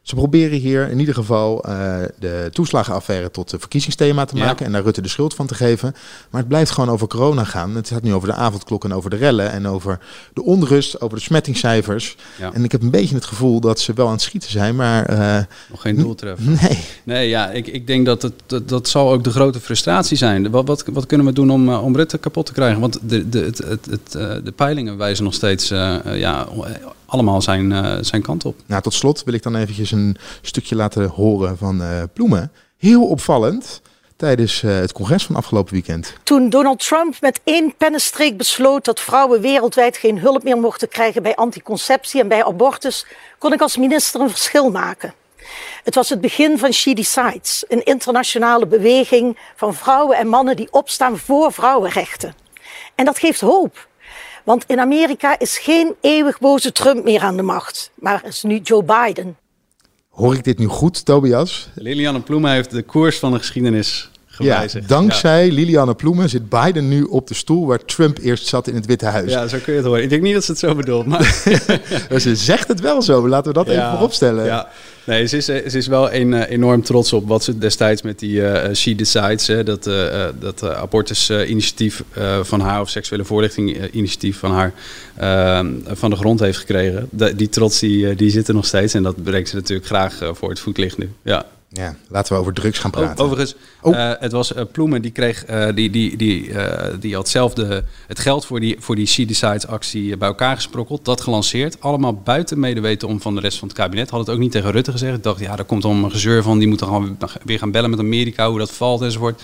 Ze 0.02 0.16
proberen 0.16 0.58
hier 0.58 0.90
in 0.90 1.00
ieder 1.00 1.14
geval 1.14 1.70
uh, 1.70 1.96
de 2.20 2.50
toeslagenaffaire 2.54 3.32
tot 3.32 3.54
verkiezingsthema 3.58 4.26
te 4.26 4.36
maken 4.36 4.66
en 4.66 4.72
daar 4.72 4.84
Rutte 4.84 5.02
de 5.02 5.08
schuld 5.08 5.34
van 5.34 5.48
te 5.48 5.56
geven. 5.56 5.96
Maar 6.30 6.40
het 6.40 6.50
blijft 6.50 6.72
gewoon 6.72 6.90
over 6.90 7.08
corona 7.08 7.44
gaan. 7.44 7.76
Het 7.76 7.88
gaat 7.88 8.02
nu 8.02 8.14
over 8.14 8.28
de 8.28 8.34
avondklok 8.34 8.84
en 8.84 8.94
over 8.94 9.10
de 9.10 9.16
rellen 9.16 9.52
en 9.52 9.68
over 9.68 10.00
de 10.34 10.44
onrust, 10.44 11.02
over 11.02 11.18
de 11.18 11.24
smettingscijfers. 11.24 12.16
Ja. 12.40 12.54
En 12.54 12.64
ik 12.64 12.72
heb 12.72 12.82
een 12.82 12.90
beetje 12.90 13.16
het 13.16 13.26
gevoel 13.26 13.60
dat 13.60 13.80
ze 13.80 13.94
wel 13.94 14.06
aan 14.06 14.12
het 14.12 14.22
schieten 14.22 14.50
zijn, 14.50 14.76
maar... 14.76 15.12
Uh, 15.12 15.38
Nog 15.70 15.82
geen 15.82 15.96
doeltreffer. 15.96 16.50
Nee. 16.50 16.80
Nee, 17.04 17.30
ja, 17.30 17.50
ik, 17.50 17.68
ik 17.68 17.88
denk 17.88 18.06
dat 18.06 18.22
het, 18.22 18.34
dat, 18.46 18.70
dat 18.70 18.88
zal 18.88 19.12
ook 19.12 19.24
de 19.24 19.32
grote 19.32 19.60
frustratie 19.60 20.18
zijn. 20.18 20.50
Wat, 20.50 20.68
wat, 20.68 20.84
wat 20.94 21.06
kunnen 21.06 21.26
we 21.26 21.34
doen 21.34 21.52
om, 21.52 21.70
uh, 21.70 21.84
om 21.84 21.96
Rutte 21.96 22.18
kapot 22.18 22.46
te 22.46 22.54
krijgen? 22.54 22.80
Want 22.80 23.00
de, 23.02 23.30
de, 23.30 23.40
het, 23.40 23.58
het, 23.58 23.86
het, 23.90 24.12
de 24.46 24.54
peilingen 24.56 24.98
wijzen 24.98 25.24
nog 25.24 25.34
steeds 25.34 25.68
ja, 25.68 26.48
allemaal 27.12 27.42
zijn, 27.42 27.72
uh, 27.72 27.98
zijn 28.02 28.22
kant 28.22 28.46
op. 28.46 28.56
Nou, 28.66 28.82
tot 28.82 28.94
slot 28.94 29.24
wil 29.24 29.34
ik 29.34 29.44
dan 29.44 29.56
eventjes 29.56 29.92
een 29.92 30.18
stukje 30.42 30.76
laten 30.76 31.08
horen 31.08 31.58
van 31.58 31.82
uh, 31.82 32.04
Ploemen. 32.14 32.52
Heel 32.78 33.08
opvallend 33.08 33.82
tijdens 34.16 34.62
uh, 34.64 34.76
het 34.76 34.92
congres 34.92 35.26
van 35.26 35.36
afgelopen 35.36 35.74
weekend. 35.74 36.14
Toen 36.24 36.50
Donald 36.50 36.88
Trump 36.88 37.16
met 37.22 37.42
één 37.44 37.76
pennenstreek 37.78 38.38
besloot 38.38 38.86
dat 38.86 39.00
vrouwen 39.00 39.42
wereldwijd 39.42 39.98
geen 39.98 40.20
hulp 40.20 40.44
meer 40.44 40.58
mochten 40.58 40.88
krijgen 40.88 41.24
bij 41.24 41.36
anticonceptie 41.36 42.22
en 42.22 42.28
bij 42.28 42.46
abortus, 42.46 43.06
kon 43.38 43.54
ik 43.54 43.62
als 43.62 43.78
minister 43.78 44.22
een 44.22 44.30
verschil 44.30 44.72
maken. 44.72 45.14
Het 45.84 45.96
was 45.96 46.10
het 46.10 46.22
begin 46.22 46.58
van 46.58 46.74
She 46.74 46.94
Decides, 46.94 47.66
een 47.68 47.84
internationale 47.84 48.68
beweging 48.68 49.38
van 49.56 49.74
vrouwen 49.74 50.18
en 50.18 50.28
mannen 50.28 50.56
die 50.56 50.72
opstaan 50.72 51.18
voor 51.18 51.54
vrouwenrechten. 51.54 52.36
En 52.96 53.06
dat 53.06 53.20
geeft 53.20 53.42
hoop. 53.42 53.90
Want 54.44 54.64
in 54.68 54.80
Amerika 54.80 55.40
is 55.40 55.58
geen 55.58 55.96
eeuwig 56.02 56.40
boze 56.40 56.72
Trump 56.72 57.04
meer 57.04 57.22
aan 57.22 57.36
de 57.36 57.42
macht, 57.42 57.92
maar 57.96 58.24
is 58.26 58.44
nu 58.44 58.60
Joe 58.64 58.84
Biden. 58.84 59.38
Hoor 60.10 60.34
ik 60.34 60.44
dit 60.44 60.58
nu 60.58 60.66
goed, 60.66 61.06
Tobias? 61.06 61.70
Lilianne 61.76 62.22
Ploemen 62.22 62.52
heeft 62.52 62.72
de 62.72 62.82
koers 62.82 63.20
van 63.20 63.32
de 63.32 63.38
geschiedenis 63.38 64.10
gewijzigd. 64.26 64.90
Ja, 64.90 64.96
dankzij 64.96 65.46
ja. 65.46 65.54
Lilianne 65.54 65.96
Ploemen 65.96 66.30
zit 66.30 66.50
Biden 66.50 66.88
nu 66.88 67.04
op 67.04 67.28
de 67.28 67.34
stoel 67.34 67.68
waar 67.68 67.86
Trump 67.86 68.18
eerst 68.18 68.48
zat 68.48 68.68
in 68.68 68.76
het 68.76 68.86
Witte 68.86 69.06
Huis. 69.06 69.32
Ja, 69.32 69.48
zo 69.48 69.58
kun 69.64 69.74
je 69.74 69.80
het 69.80 69.88
horen. 69.88 70.04
Ik 70.04 70.10
denk 70.10 70.22
niet 70.22 70.34
dat 70.34 70.44
ze 70.44 70.52
het 70.52 70.60
zo 70.60 70.76
bedoelt, 70.76 71.06
maar... 71.06 71.24
ze 72.20 72.36
zegt 72.36 72.68
het 72.68 72.80
wel 72.80 73.02
zo. 73.02 73.28
Laten 73.28 73.54
we 73.54 73.58
dat 73.58 73.68
ja, 73.68 73.74
even 73.74 73.92
vooropstellen. 73.92 74.46
Ja. 74.46 74.70
Nee, 75.06 75.28
ze 75.28 75.38
is, 75.38 75.46
ze 75.46 75.78
is 75.78 75.88
wel 75.88 76.14
een, 76.14 76.32
uh, 76.32 76.50
enorm 76.50 76.84
trots 76.84 77.14
op 77.14 77.28
wat 77.28 77.44
ze 77.44 77.58
destijds 77.58 78.02
met 78.02 78.20
die 78.20 78.42
uh, 78.42 78.74
She 78.74 78.96
Decides, 78.96 79.48
hè, 79.48 79.64
dat, 79.64 79.88
uh, 79.88 80.26
dat 80.40 80.64
abortusinitiatief 80.64 82.04
van 82.42 82.60
haar 82.60 82.82
of 82.82 82.90
seksuele 82.90 83.26
voorlichting 83.26 83.92
initiatief 83.92 84.38
van 84.38 84.52
haar 84.52 84.74
ehm, 85.18 85.74
van 85.86 86.10
de 86.10 86.16
grond 86.16 86.40
heeft 86.40 86.58
gekregen. 86.58 87.10
Die 87.36 87.50
trots 87.50 87.80
die, 87.80 88.16
die 88.16 88.30
zit 88.30 88.48
er 88.48 88.54
nog 88.54 88.66
steeds 88.66 88.94
en 88.94 89.04
dat 89.04 89.24
brengt 89.24 89.50
ze 89.50 89.56
natuurlijk 89.56 89.88
graag 89.88 90.20
voor 90.34 90.50
het 90.50 90.60
voetlicht 90.60 90.98
nu. 90.98 91.10
Ja. 91.22 91.46
Ja, 91.74 91.96
laten 92.08 92.34
we 92.34 92.40
over 92.40 92.54
drugs 92.54 92.80
gaan 92.80 92.92
praten. 92.92 93.26
Overigens, 93.26 93.56
oh. 93.82 93.94
uh, 93.94 94.12
het 94.20 94.32
was 94.32 94.56
uh, 94.56 94.62
Ploemen 94.72 95.02
die 95.02 95.12
kreeg, 95.12 95.50
uh, 95.50 95.68
die, 95.76 95.90
die, 95.90 96.18
die, 96.18 96.52
die 97.00 97.16
had 97.16 97.30
zelf 97.30 97.54
de, 97.54 97.84
het 98.08 98.20
geld 98.20 98.46
voor 98.46 98.60
die, 98.60 98.76
voor 98.80 98.96
die 98.96 99.06
She 99.06 99.60
actie 99.68 100.18
bij 100.18 100.28
elkaar 100.28 100.56
gesprokkeld, 100.56 101.06
dat 101.06 101.22
gelanceerd. 101.22 101.82
Allemaal 101.82 102.14
buiten 102.14 102.60
medeweten 102.60 103.08
om 103.08 103.22
van 103.22 103.36
de 103.36 103.42
rest 103.42 103.60
van 103.60 103.68
het 103.68 103.78
kabinet. 103.78 104.10
Had 104.10 104.20
het 104.20 104.30
ook 104.30 104.40
niet 104.40 104.52
tegen 104.52 104.72
Rutte 104.72 104.92
gezegd. 104.92 105.18
Ik 105.18 105.24
dacht, 105.24 105.40
ja, 105.40 105.56
daar 105.56 105.66
komt 105.66 105.82
dan 105.82 106.04
een 106.04 106.12
gezeur 106.12 106.44
van, 106.44 106.60
die 106.60 106.68
moet 106.68 106.80
dan 106.80 106.88
gewoon 106.88 107.18
weer 107.46 107.60
gaan 107.60 107.72
bellen 107.72 107.90
met 107.90 108.00
Amerika, 108.00 108.50
hoe 108.50 108.60
dat 108.60 108.72
valt 108.72 109.02
enzovoort. 109.02 109.44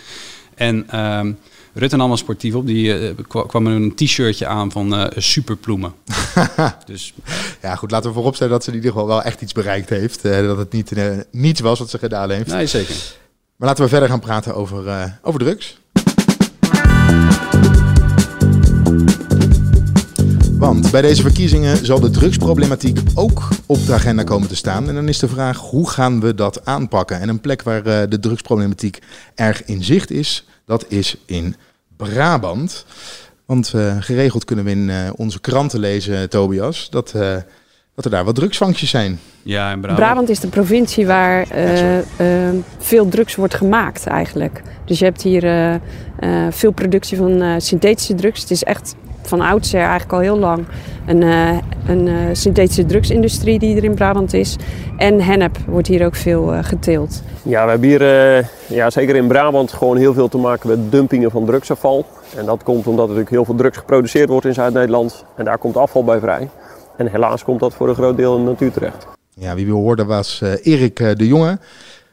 En 0.55 0.89
ehm, 0.89 1.33
Rutte 1.77 1.95
nam 1.95 2.11
een 2.11 2.17
sportief 2.17 2.53
op, 2.53 2.65
die 2.65 2.99
uh, 2.99 3.09
kwam 3.47 3.67
een 3.67 3.95
t-shirtje 3.95 4.47
aan 4.47 4.71
van 4.71 4.93
uh, 4.93 5.05
superploemen. 5.15 5.93
dus, 6.85 7.13
ja, 7.61 7.75
goed, 7.75 7.91
laten 7.91 8.09
we 8.09 8.15
vooropstellen 8.15 8.53
dat 8.53 8.63
ze 8.63 8.69
in 8.69 8.75
ieder 8.75 8.91
geval 8.91 9.07
wel 9.07 9.23
echt 9.23 9.41
iets 9.41 9.53
bereikt 9.53 9.89
heeft. 9.89 10.25
Uh, 10.25 10.47
dat 10.47 10.57
het 10.57 10.71
niet 10.71 10.91
niets 11.31 11.59
was 11.59 11.79
wat 11.79 11.89
ze 11.89 11.97
gedaan 11.97 12.29
heeft. 12.29 12.47
Nee, 12.47 12.67
zeker. 12.67 12.95
Maar 13.55 13.67
laten 13.67 13.83
we 13.83 13.89
verder 13.89 14.09
gaan 14.09 14.19
praten 14.19 14.55
over, 14.55 15.17
over 15.21 15.39
drugs. 15.39 15.79
Want 20.57 20.91
bij 20.91 21.01
deze 21.01 21.21
verkiezingen 21.21 21.85
zal 21.85 21.99
de 21.99 22.09
drugsproblematiek 22.09 22.99
ook 23.15 23.47
op 23.65 23.85
de 23.85 23.93
agenda 23.93 24.23
komen 24.23 24.47
te 24.47 24.55
staan. 24.55 24.87
En 24.87 24.95
dan 24.95 25.07
is 25.07 25.19
de 25.19 25.27
vraag, 25.27 25.57
hoe 25.57 25.89
gaan 25.89 26.19
we 26.19 26.35
dat 26.35 26.65
aanpakken? 26.65 27.19
En 27.19 27.29
een 27.29 27.41
plek 27.41 27.61
waar 27.61 28.09
de 28.09 28.19
drugsproblematiek 28.19 28.99
erg 29.35 29.65
in 29.65 29.83
zicht 29.83 30.11
is, 30.11 30.45
dat 30.65 30.85
is 30.87 31.15
in 31.25 31.55
Brabant. 31.97 32.85
Want 33.45 33.73
uh, 33.75 33.95
geregeld 33.99 34.45
kunnen 34.45 34.65
we 34.65 34.71
in 34.71 34.89
uh, 34.89 35.09
onze 35.15 35.39
kranten 35.39 35.79
lezen, 35.79 36.29
Tobias, 36.29 36.89
dat, 36.89 37.13
uh, 37.15 37.35
dat 37.95 38.05
er 38.05 38.11
daar 38.11 38.25
wat 38.25 38.35
drugsfuncties 38.35 38.89
zijn. 38.89 39.19
Ja, 39.41 39.71
in 39.71 39.79
Brabant. 39.79 40.05
Brabant 40.05 40.29
is 40.29 40.39
de 40.39 40.47
provincie 40.47 41.07
waar 41.07 41.47
veel 42.79 43.07
drugs 43.09 43.35
wordt 43.35 43.55
gemaakt 43.55 44.05
eigenlijk. 44.05 44.61
Dus 44.85 44.99
je 44.99 45.05
hebt 45.05 45.21
hier 45.21 45.79
veel 46.49 46.71
productie 46.71 47.17
van 47.17 47.61
synthetische 47.61 48.15
drugs. 48.15 48.41
Het 48.41 48.51
is 48.51 48.63
echt 48.63 48.95
van 49.27 49.41
oudsher 49.41 49.79
eigenlijk 49.79 50.13
al 50.13 50.19
heel 50.19 50.37
lang 50.37 50.65
een, 51.05 51.21
uh, 51.21 51.57
een 51.87 52.07
uh, 52.07 52.15
synthetische 52.31 52.85
drugsindustrie 52.85 53.59
die 53.59 53.75
er 53.75 53.83
in 53.83 53.95
Brabant 53.95 54.33
is. 54.33 54.55
En 54.97 55.21
hennep 55.21 55.57
wordt 55.67 55.87
hier 55.87 56.05
ook 56.05 56.15
veel 56.15 56.53
uh, 56.53 56.59
geteeld. 56.61 57.23
Ja, 57.43 57.63
we 57.63 57.69
hebben 57.69 57.89
hier 57.89 58.49
ja, 58.67 58.89
zeker 58.89 59.15
in 59.15 59.27
Brabant 59.27 59.73
gewoon 59.73 59.97
heel 59.97 60.13
veel 60.13 60.27
te 60.27 60.37
maken 60.37 60.69
met 60.69 60.91
dumpingen 60.91 61.31
van 61.31 61.45
drugsafval. 61.45 62.05
En 62.35 62.45
dat 62.45 62.63
komt 62.63 62.87
omdat 62.87 63.09
er 63.09 63.15
natuurlijk 63.15 63.29
heel 63.29 63.45
veel 63.45 63.55
drugs 63.55 63.77
geproduceerd 63.77 64.29
wordt 64.29 64.45
in 64.45 64.53
Zuid-Nederland. 64.53 65.25
En 65.35 65.45
daar 65.45 65.57
komt 65.57 65.77
afval 65.77 66.03
bij 66.03 66.19
vrij. 66.19 66.49
En 66.97 67.11
helaas 67.11 67.43
komt 67.43 67.59
dat 67.59 67.73
voor 67.73 67.89
een 67.89 67.95
groot 67.95 68.17
deel 68.17 68.37
in 68.37 68.43
de 68.43 68.49
natuur 68.49 68.71
terecht. 68.71 69.07
Ja, 69.33 69.55
wie 69.55 69.65
we 69.65 69.71
hoorden 69.71 70.07
was 70.07 70.41
Erik 70.61 70.95
de 70.95 71.27
Jonge. 71.27 71.59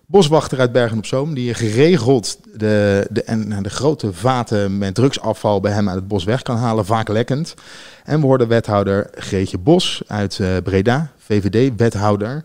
Boswachter 0.07 0.61
uit 0.61 0.73
Bergen 0.73 0.99
op 0.99 1.07
Zoom, 1.07 1.35
die 1.35 1.55
geregeld 1.55 2.39
de, 2.55 3.07
de, 3.11 3.23
en 3.23 3.63
de 3.63 3.71
grote 3.71 4.13
vaten 4.13 4.79
met 4.79 4.95
drugsafval 4.95 5.61
bij 5.61 5.73
hem 5.73 5.89
uit 5.89 5.97
het 5.97 6.09
bos 6.09 6.25
weg 6.25 6.43
kan 6.43 6.57
halen, 6.57 6.85
vaak 6.85 7.09
lekkend. 7.09 7.55
En 8.05 8.21
we 8.21 8.27
hoorden 8.27 8.49
wethouder 8.49 9.11
Greetje 9.15 9.59
Bos 9.59 10.03
uit 10.07 10.39
uh, 10.39 10.49
Breda, 10.65 11.11
VVD-wethouder. 11.19 12.45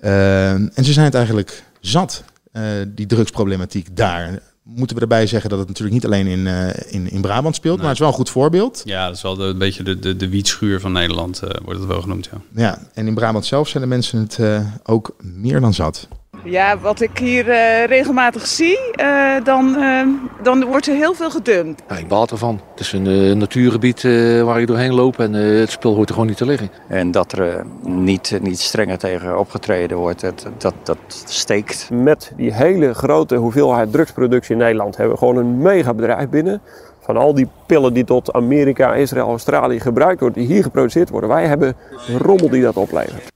Uh, 0.00 0.50
en 0.52 0.84
ze 0.84 0.92
zijn 0.92 1.04
het 1.04 1.14
eigenlijk 1.14 1.64
zat, 1.80 2.24
uh, 2.52 2.62
die 2.88 3.06
drugsproblematiek 3.06 3.96
daar. 3.96 4.38
Moeten 4.62 4.96
we 4.96 5.02
erbij 5.02 5.26
zeggen 5.26 5.50
dat 5.50 5.58
het 5.58 5.68
natuurlijk 5.68 5.94
niet 5.94 6.04
alleen 6.04 6.26
in, 6.26 6.46
in, 6.88 7.10
in 7.10 7.20
Brabant 7.20 7.54
speelt, 7.54 7.76
nee. 7.76 7.82
maar 7.82 7.94
het 7.94 8.00
is 8.00 8.06
wel 8.06 8.08
een 8.08 8.24
goed 8.24 8.30
voorbeeld. 8.30 8.82
Ja, 8.84 9.06
dat 9.06 9.16
is 9.16 9.22
wel 9.22 9.36
de, 9.36 9.44
een 9.44 9.58
beetje 9.58 9.82
de, 9.82 9.98
de, 9.98 10.16
de 10.16 10.28
wietschuur 10.28 10.80
van 10.80 10.92
Nederland, 10.92 11.40
wordt 11.64 11.78
het 11.78 11.88
wel 11.88 12.00
genoemd. 12.00 12.28
Ja. 12.32 12.40
ja, 12.62 12.78
en 12.94 13.06
in 13.06 13.14
Brabant 13.14 13.46
zelf 13.46 13.68
zijn 13.68 13.82
de 13.82 13.88
mensen 13.88 14.18
het 14.18 14.38
ook 14.82 15.16
meer 15.20 15.60
dan 15.60 15.74
zat. 15.74 16.08
Ja, 16.44 16.78
wat 16.78 17.00
ik 17.00 17.18
hier 17.18 17.48
uh, 17.48 17.84
regelmatig 17.84 18.46
zie, 18.46 18.78
uh, 19.00 19.44
dan, 19.44 19.76
uh, 19.78 20.06
dan 20.42 20.64
wordt 20.64 20.86
er 20.86 20.94
heel 20.94 21.14
veel 21.14 21.30
gedumpt. 21.30 21.82
Ja, 21.88 21.96
ik 21.96 22.08
baal 22.08 22.26
ervan. 22.26 22.60
Het 22.70 22.80
is 22.80 22.92
een 22.92 23.38
natuurgebied 23.38 24.02
waar 24.44 24.60
ik 24.60 24.66
doorheen 24.66 24.94
loop 24.94 25.18
en 25.18 25.32
het 25.32 25.70
spul 25.70 25.94
hoort 25.94 26.08
er 26.08 26.14
gewoon 26.14 26.28
niet 26.28 26.38
te 26.38 26.46
liggen. 26.46 26.70
En 26.88 27.10
dat 27.10 27.32
er 27.32 27.64
niet, 27.82 28.38
niet 28.42 28.60
strenger 28.60 28.98
tegen 28.98 29.38
opgetreden 29.38 29.96
wordt, 29.96 30.20
dat, 30.20 30.46
dat, 30.58 30.74
dat 30.82 30.98
steekt. 31.26 31.88
Met 31.92 32.32
die 32.36 32.54
hele 32.54 32.94
grote 32.94 33.34
hoeveelheid 33.34 33.92
drugsproductie 33.92 34.52
in 34.52 34.60
Nederland 34.60 34.96
hebben 34.96 35.14
we 35.14 35.18
gewoon 35.18 35.36
een 35.36 35.58
mega 35.58 35.94
bedrijf 35.94 36.28
binnen. 36.28 36.62
Van 37.00 37.16
al 37.16 37.34
die 37.34 37.48
pillen 37.66 37.92
die 37.92 38.04
tot 38.04 38.32
Amerika, 38.32 38.94
Israël, 38.94 39.28
Australië 39.28 39.80
gebruikt 39.80 40.20
worden, 40.20 40.38
die 40.38 40.52
hier 40.52 40.62
geproduceerd 40.62 41.10
worden. 41.10 41.30
Wij 41.30 41.46
hebben 41.46 41.76
een 42.08 42.18
rommel 42.18 42.50
die 42.50 42.62
dat 42.62 42.76
oplevert. 42.76 43.31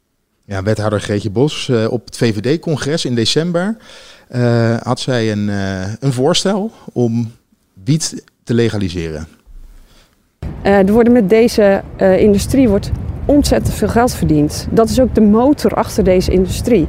Ja, 0.48 0.62
wethouder 0.62 1.00
Greetje 1.00 1.30
Bos 1.30 1.68
uh, 1.68 1.86
op 1.90 2.04
het 2.04 2.16
VVD-congres 2.16 3.04
in 3.04 3.14
december 3.14 3.76
uh, 4.30 4.76
had 4.76 5.00
zij 5.00 5.32
een, 5.32 5.48
uh, 5.48 5.92
een 6.00 6.12
voorstel 6.12 6.70
om 6.92 7.32
wiet 7.84 8.24
te 8.44 8.54
legaliseren. 8.54 9.26
er 10.62 10.92
worden 10.92 11.12
met 11.12 11.28
deze 11.28 11.82
industrie 12.18 12.68
wordt 12.68 12.90
ontzettend 13.24 13.74
veel 13.74 13.88
geld 13.88 14.14
verdiend. 14.14 14.66
Dat 14.70 14.88
is 14.88 15.00
ook 15.00 15.14
de 15.14 15.20
motor 15.20 15.74
achter 15.74 16.04
deze 16.04 16.30
industrie. 16.30 16.88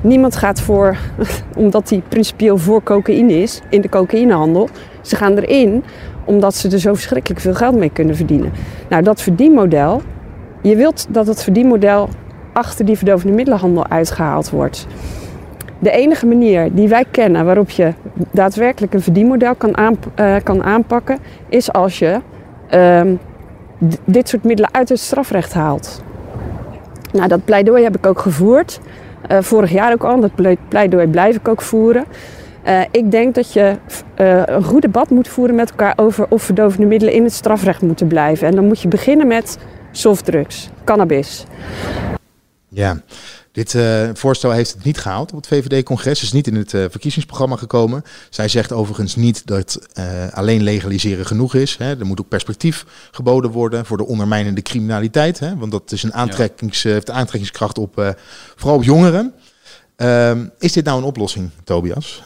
Niemand 0.00 0.36
gaat 0.36 0.60
voor, 0.60 0.96
omdat 1.56 1.90
hij 1.90 2.02
principieel 2.08 2.58
voor 2.58 2.82
cocaïne 2.82 3.32
is, 3.32 3.60
in 3.70 3.80
de 3.80 3.88
cocaïnehandel. 3.88 4.68
Ze 5.02 5.16
gaan 5.16 5.38
erin 5.38 5.84
omdat 6.24 6.54
ze 6.54 6.68
er 6.68 6.80
zo 6.80 6.94
verschrikkelijk 6.94 7.40
veel 7.40 7.54
geld 7.54 7.76
mee 7.76 7.90
kunnen 7.90 8.16
verdienen. 8.16 8.52
Nou, 8.88 9.02
dat 9.02 9.22
verdienmodel, 9.22 10.02
je 10.62 10.76
wilt 10.76 11.06
dat 11.10 11.26
het 11.26 11.42
verdienmodel 11.42 12.08
achter 12.54 12.84
die 12.84 12.96
verdovende 12.96 13.34
middelenhandel 13.34 13.86
uitgehaald 13.88 14.50
wordt. 14.50 14.86
De 15.78 15.90
enige 15.90 16.26
manier 16.26 16.74
die 16.74 16.88
wij 16.88 17.04
kennen 17.10 17.44
waarop 17.44 17.70
je 17.70 17.92
daadwerkelijk 18.30 18.94
een 18.94 19.02
verdienmodel 19.02 19.54
kan, 19.54 19.98
uh, 20.20 20.36
kan 20.42 20.62
aanpakken, 20.62 21.18
is 21.48 21.72
als 21.72 21.98
je 21.98 22.20
uh, 22.74 23.00
dit 24.04 24.28
soort 24.28 24.44
middelen 24.44 24.74
uit 24.74 24.88
het 24.88 24.98
strafrecht 24.98 25.52
haalt. 25.52 26.02
Nou, 27.12 27.28
dat 27.28 27.44
pleidooi 27.44 27.82
heb 27.82 27.96
ik 27.96 28.06
ook 28.06 28.18
gevoerd. 28.18 28.80
Uh, 29.30 29.38
vorig 29.40 29.70
jaar 29.70 29.92
ook 29.92 30.04
al, 30.04 30.20
dat 30.20 30.58
pleidooi 30.68 31.06
blijf 31.06 31.36
ik 31.36 31.48
ook 31.48 31.62
voeren. 31.62 32.04
Uh, 32.66 32.80
ik 32.90 33.10
denk 33.10 33.34
dat 33.34 33.52
je 33.52 33.76
een 34.14 34.64
goed 34.64 34.82
debat 34.82 35.10
moet 35.10 35.28
voeren 35.28 35.54
met 35.54 35.70
elkaar 35.70 35.92
over 35.96 36.26
of 36.28 36.42
verdovende 36.42 36.86
middelen 36.86 37.14
in 37.14 37.24
het 37.24 37.32
strafrecht 37.32 37.82
moeten 37.82 38.06
blijven. 38.06 38.46
En 38.46 38.54
dan 38.54 38.66
moet 38.66 38.80
je 38.80 38.88
beginnen 38.88 39.26
met 39.26 39.58
softdrugs, 39.90 40.70
cannabis. 40.84 41.46
Ja, 42.74 43.02
dit 43.52 43.74
uh, 43.74 44.08
voorstel 44.14 44.50
heeft 44.50 44.72
het 44.72 44.84
niet 44.84 44.98
gehaald 44.98 45.30
op 45.30 45.36
het 45.36 45.46
VVD-congres. 45.46 46.22
is 46.22 46.32
niet 46.32 46.46
in 46.46 46.54
het 46.54 46.72
uh, 46.72 46.84
verkiezingsprogramma 46.90 47.56
gekomen. 47.56 48.04
Zij 48.30 48.48
zegt 48.48 48.72
overigens 48.72 49.16
niet 49.16 49.46
dat 49.46 49.88
uh, 49.98 50.32
alleen 50.32 50.62
legaliseren 50.62 51.26
genoeg 51.26 51.54
is. 51.54 51.76
Hè. 51.76 51.98
Er 51.98 52.06
moet 52.06 52.20
ook 52.20 52.28
perspectief 52.28 52.86
geboden 53.10 53.50
worden 53.50 53.86
voor 53.86 53.96
de 53.96 54.06
ondermijnende 54.06 54.62
criminaliteit. 54.62 55.38
Hè. 55.38 55.56
Want 55.56 55.72
dat 55.72 55.92
is 55.92 56.02
een 56.02 56.14
aantrekkings, 56.14 56.82
ja. 56.82 56.90
heeft 56.90 57.10
aantrekkingskracht 57.10 57.78
op 57.78 58.16
vooral 58.56 58.76
op 58.76 58.84
jongeren. 58.84 59.34
Ehm, 59.96 60.46
is 60.58 60.72
dit 60.72 60.84
nou 60.84 60.98
een 60.98 61.04
oplossing, 61.04 61.50
Tobias? 61.64 62.22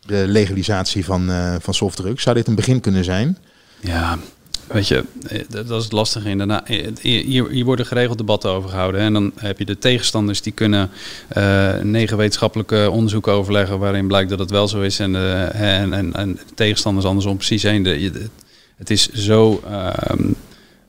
De 0.00 0.24
legalisatie 0.26 1.04
van, 1.04 1.30
van 1.60 1.74
softdrugs. 1.74 2.22
Zou 2.22 2.36
dit 2.36 2.46
een 2.46 2.54
begin 2.54 2.80
kunnen 2.80 3.04
zijn? 3.04 3.38
Ja, 3.80 4.18
Weet 4.66 4.88
je, 4.88 5.04
dat 5.48 5.70
is 5.70 5.84
het 5.84 5.92
lastige 5.92 6.28
in. 6.28 6.38
Daarna, 6.38 6.64
hier, 7.00 7.48
hier 7.50 7.64
worden 7.64 7.86
geregeld 7.86 8.18
debatten 8.18 8.50
over 8.50 8.70
gehouden. 8.70 9.00
Hè? 9.00 9.06
En 9.06 9.12
dan 9.12 9.32
heb 9.36 9.58
je 9.58 9.64
de 9.64 9.78
tegenstanders 9.78 10.42
die 10.42 10.52
kunnen 10.52 10.90
uh, 11.36 11.74
negen 11.78 12.16
wetenschappelijke 12.16 12.90
onderzoeken 12.90 13.32
overleggen 13.32 13.78
waarin 13.78 14.06
blijkt 14.06 14.30
dat 14.30 14.38
het 14.38 14.50
wel 14.50 14.68
zo 14.68 14.80
is. 14.80 14.98
En, 14.98 15.12
de, 15.12 15.48
en, 15.52 15.92
en, 15.92 16.14
en 16.14 16.32
de 16.32 16.54
tegenstanders 16.54 17.06
andersom 17.06 17.36
precies 17.36 17.62
heen. 17.62 17.82
De, 17.82 18.28
het 18.76 18.90
is 18.90 19.08
zo, 19.08 19.62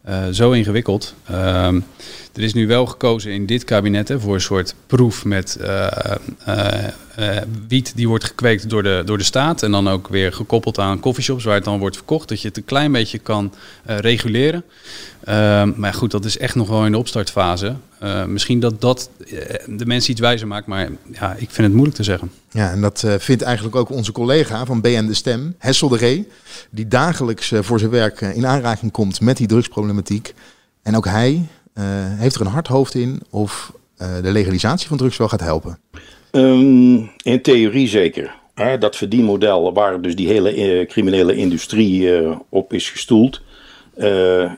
uh, 0.09 0.27
zo 0.31 0.51
ingewikkeld. 0.51 1.13
Er 2.35 2.43
is 2.43 2.53
nu 2.53 2.67
wel 2.67 2.85
gekozen 2.85 3.31
in 3.31 3.45
dit 3.45 3.63
kabinet 3.63 4.07
hè, 4.07 4.19
voor 4.19 4.33
een 4.33 4.41
soort 4.41 4.75
proef 4.87 5.25
met 5.25 5.57
uh, 5.61 5.87
uh, 6.47 6.67
uh, 7.19 7.37
wiet 7.67 7.95
die 7.95 8.07
wordt 8.07 8.23
gekweekt 8.23 8.69
door 8.69 8.83
de, 8.83 9.01
door 9.05 9.17
de 9.17 9.23
staat. 9.23 9.63
En 9.63 9.71
dan 9.71 9.89
ook 9.89 10.07
weer 10.07 10.33
gekoppeld 10.33 10.79
aan 10.79 10.99
coffeeshops 10.99 11.43
waar 11.43 11.55
het 11.55 11.63
dan 11.63 11.79
wordt 11.79 11.95
verkocht. 11.95 12.29
Dat 12.29 12.41
je 12.41 12.47
het 12.47 12.57
een 12.57 12.65
klein 12.65 12.91
beetje 12.91 13.17
kan 13.17 13.53
reguleren. 13.85 14.63
Ehm, 15.23 15.71
maar 15.75 15.93
goed, 15.93 16.11
dat 16.11 16.25
is 16.25 16.37
echt 16.37 16.55
nog 16.55 16.67
wel 16.67 16.85
in 16.85 16.91
de 16.91 16.97
opstartfase. 16.97 17.75
misschien 18.27 18.59
dat 18.59 18.81
dat 18.81 19.09
de 19.65 19.85
mensen 19.85 20.11
iets 20.11 20.21
wijzer 20.21 20.47
maakt. 20.47 20.67
Maar 20.67 20.89
ja, 21.11 21.31
ik 21.31 21.49
vind 21.49 21.67
het 21.67 21.73
moeilijk 21.73 21.97
te 21.97 22.03
zeggen. 22.03 22.31
Ja, 22.51 22.71
en 22.71 22.81
dat 22.81 23.05
vindt 23.17 23.41
eigenlijk 23.41 23.75
ook 23.75 23.89
onze 23.89 24.11
collega 24.11 24.65
van 24.65 24.81
BN 24.81 25.05
De 25.05 25.13
Stem, 25.13 25.55
Hessel 25.57 25.89
de 25.89 25.97
Ree. 25.97 26.27
Die 26.69 26.87
dagelijks 26.87 27.51
voor 27.59 27.79
zijn 27.79 27.91
werk 27.91 28.21
in 28.21 28.47
aanraking 28.47 28.91
komt 28.91 29.21
met 29.21 29.37
die 29.37 29.47
drugsproblematiek. 29.47 30.33
En 30.83 30.95
ook 30.95 31.05
hij 31.05 31.47
heeft 32.17 32.35
er 32.35 32.41
een 32.41 32.47
hard 32.47 32.67
hoofd 32.67 32.95
in 32.95 33.21
of 33.29 33.71
uh, 33.97 34.21
de 34.21 34.31
legalisatie 34.31 34.87
van 34.87 34.97
drugs 34.97 35.17
wel 35.17 35.27
gaat 35.27 35.39
helpen? 35.39 35.79
Um, 36.31 37.11
in 37.23 37.41
theorie 37.41 37.87
zeker. 37.87 38.35
Hè, 38.53 38.77
dat 38.77 38.95
verdienmodel 38.95 39.73
waar 39.73 40.01
dus 40.01 40.15
die 40.15 40.27
hele 40.27 40.55
uh, 40.55 40.87
criminele 40.87 41.35
industrie 41.35 42.09
op 42.49 42.73
is 42.73 42.89
gestoeld. 42.89 43.41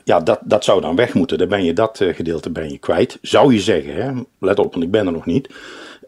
ja, 0.04 0.20
dat, 0.20 0.38
dat 0.44 0.64
zou 0.64 0.80
dan 0.80 0.96
weg 0.96 1.14
moeten. 1.14 1.38
Dan 1.38 1.48
ben 1.48 1.64
je 1.64 1.72
dat 1.72 2.04
gedeelte 2.12 2.50
ben 2.50 2.70
je 2.70 2.78
kwijt. 2.78 3.18
Zou 3.22 3.52
je 3.52 3.60
zeggen, 3.60 3.94
hè? 3.94 4.10
let 4.38 4.58
op, 4.58 4.72
want 4.72 4.84
ik 4.84 4.90
ben 4.90 5.06
er 5.06 5.12
nog 5.12 5.26
niet. 5.26 5.48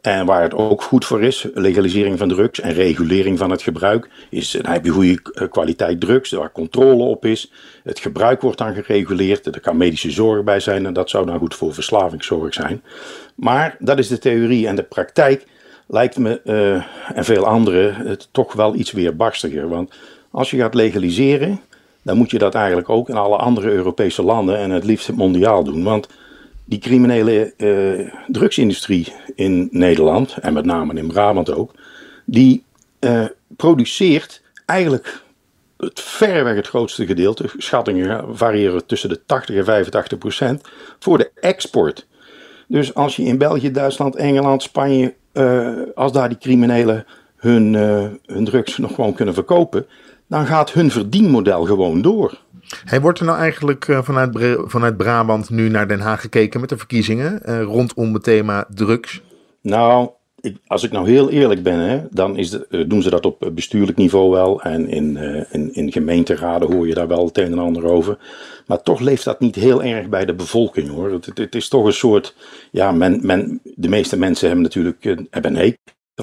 En 0.00 0.26
waar 0.26 0.42
het 0.42 0.54
ook 0.54 0.82
goed 0.82 1.04
voor 1.04 1.22
is, 1.22 1.46
legalisering 1.54 2.18
van 2.18 2.28
drugs 2.28 2.60
en 2.60 2.72
regulering 2.72 3.38
van 3.38 3.50
het 3.50 3.62
gebruik, 3.62 4.08
is 4.30 4.50
dan 4.50 4.72
heb 4.72 4.84
je 4.84 4.90
goede 4.90 5.48
kwaliteit 5.50 6.00
drugs, 6.00 6.30
waar 6.30 6.52
controle 6.52 7.02
op 7.02 7.24
is. 7.24 7.52
Het 7.84 7.98
gebruik 7.98 8.40
wordt 8.40 8.58
dan 8.58 8.74
gereguleerd, 8.74 9.46
er 9.46 9.60
kan 9.60 9.76
medische 9.76 10.10
zorg 10.10 10.44
bij 10.44 10.60
zijn 10.60 10.86
en 10.86 10.92
dat 10.92 11.10
zou 11.10 11.26
dan 11.26 11.38
goed 11.38 11.54
voor 11.54 11.74
verslavingszorg 11.74 12.54
zijn. 12.54 12.82
Maar 13.34 13.76
dat 13.78 13.98
is 13.98 14.08
de 14.08 14.18
theorie 14.18 14.66
en 14.66 14.76
de 14.76 14.82
praktijk 14.82 15.46
lijkt 15.86 16.18
me 16.18 16.40
uh, 16.44 16.74
en 17.16 17.24
veel 17.24 17.46
anderen 17.46 17.94
het 17.94 18.28
toch 18.30 18.52
wel 18.52 18.74
iets 18.74 18.92
weerbarstiger. 18.92 19.68
Want 19.68 19.94
als 20.30 20.50
je 20.50 20.56
gaat 20.56 20.74
legaliseren, 20.74 21.60
dan 22.02 22.16
moet 22.16 22.30
je 22.30 22.38
dat 22.38 22.54
eigenlijk 22.54 22.88
ook 22.88 23.08
in 23.08 23.16
alle 23.16 23.36
andere 23.36 23.70
Europese 23.70 24.22
landen 24.22 24.58
en 24.58 24.70
het 24.70 24.84
liefst 24.84 25.12
mondiaal 25.12 25.64
doen. 25.64 25.82
Want 25.82 26.08
die 26.70 26.78
criminele 26.78 27.52
uh, 27.56 28.12
drugsindustrie 28.26 29.12
in 29.35 29.68
Nederland, 29.70 30.37
en 30.40 30.52
met 30.52 30.64
name 30.64 30.94
in 30.94 31.06
Brabant 31.06 31.54
ook, 31.54 31.74
die 32.24 32.64
uh, 33.00 33.24
produceert 33.56 34.42
eigenlijk 34.66 35.22
het 35.76 36.00
verreweg 36.00 36.54
het 36.54 36.66
grootste 36.66 37.06
gedeelte, 37.06 37.44
schattingen 37.56 38.37
variëren 38.37 38.87
tussen 38.87 39.09
de 39.09 39.20
80 39.26 39.56
en 39.56 39.64
85 39.64 40.18
procent, 40.18 40.68
voor 40.98 41.18
de 41.18 41.30
export. 41.35 42.06
Dus 42.68 42.94
als 42.94 43.16
je 43.16 43.22
in 43.22 43.38
België, 43.38 43.70
Duitsland, 43.70 44.16
Engeland, 44.16 44.62
Spanje, 44.62 45.14
uh, 45.33 45.72
als 45.94 46.12
daar 46.12 46.28
die 46.28 46.38
criminelen 46.38 47.06
hun, 47.37 47.74
hun 48.26 48.44
drugs 48.44 48.78
nog 48.78 48.94
gewoon 48.94 49.14
kunnen 49.14 49.35
verkopen, 49.35 49.87
dan 50.26 50.46
gaat 50.46 50.72
hun 50.72 50.90
verdienmodel 50.90 51.64
gewoon 51.64 52.02
door. 52.02 52.38
Hey, 52.85 53.00
wordt 53.00 53.18
er 53.18 53.24
nou 53.24 53.38
eigenlijk 53.38 53.88
uh, 53.88 54.02
vanuit, 54.02 54.56
vanuit 54.64 54.96
Brabant 54.96 55.50
nu 55.50 55.68
naar 55.68 55.88
Den 55.88 56.00
Haag 56.00 56.20
gekeken 56.20 56.61
met 56.61 56.68
de 56.68 56.76
verkiezingen 56.76 57.40
uh, 57.44 57.62
rondom 57.62 58.14
het 58.14 58.22
thema 58.22 58.66
drugs? 58.74 59.22
Nou, 59.61 60.11
ik, 60.40 60.56
als 60.66 60.83
ik 60.83 60.92
nou 60.92 61.11
heel 61.11 61.30
eerlijk 61.30 61.62
ben, 61.62 61.78
hè, 61.78 62.02
dan 62.11 62.37
is 62.37 62.50
de, 62.50 62.66
uh, 62.70 62.88
doen 62.88 63.02
ze 63.02 63.11
dat 63.11 63.26
op 63.26 63.50
bestuurlijk 63.54 63.98
niveau 63.98 64.30
wel. 64.30 64.62
En 64.62 64.88
in, 64.88 65.16
in, 65.50 65.74
in 65.74 65.92
gemeenteraden 65.92 66.72
hoor 66.72 66.88
je 66.88 66.94
daar 66.94 67.09
wel 67.09 67.26
het 67.26 67.38
een 67.38 67.52
en 67.52 67.59
ander 67.59 67.85
over. 67.85 68.18
Maar 68.66 68.83
toch 68.83 69.00
leeft 69.00 69.24
dat 69.24 69.40
niet 69.40 69.54
heel 69.54 69.83
erg 69.83 70.09
bij 70.09 70.24
de 70.24 70.35
bevolking 70.35 70.88
hoor. 70.88 71.12
Het, 71.12 71.30
het, 71.35 71.54
is 71.54 71.68
toch 71.68 71.85
een 71.85 71.92
soort. 71.92 72.35
Ja, 72.70 72.92
men, 72.92 73.20
men, 73.22 73.61
de 73.62 73.88
meeste 73.88 74.18
mensen 74.18 74.46
hebben 74.46 74.64
natuurlijk 74.64 75.04
hebben 75.30 75.56
een 75.56 75.76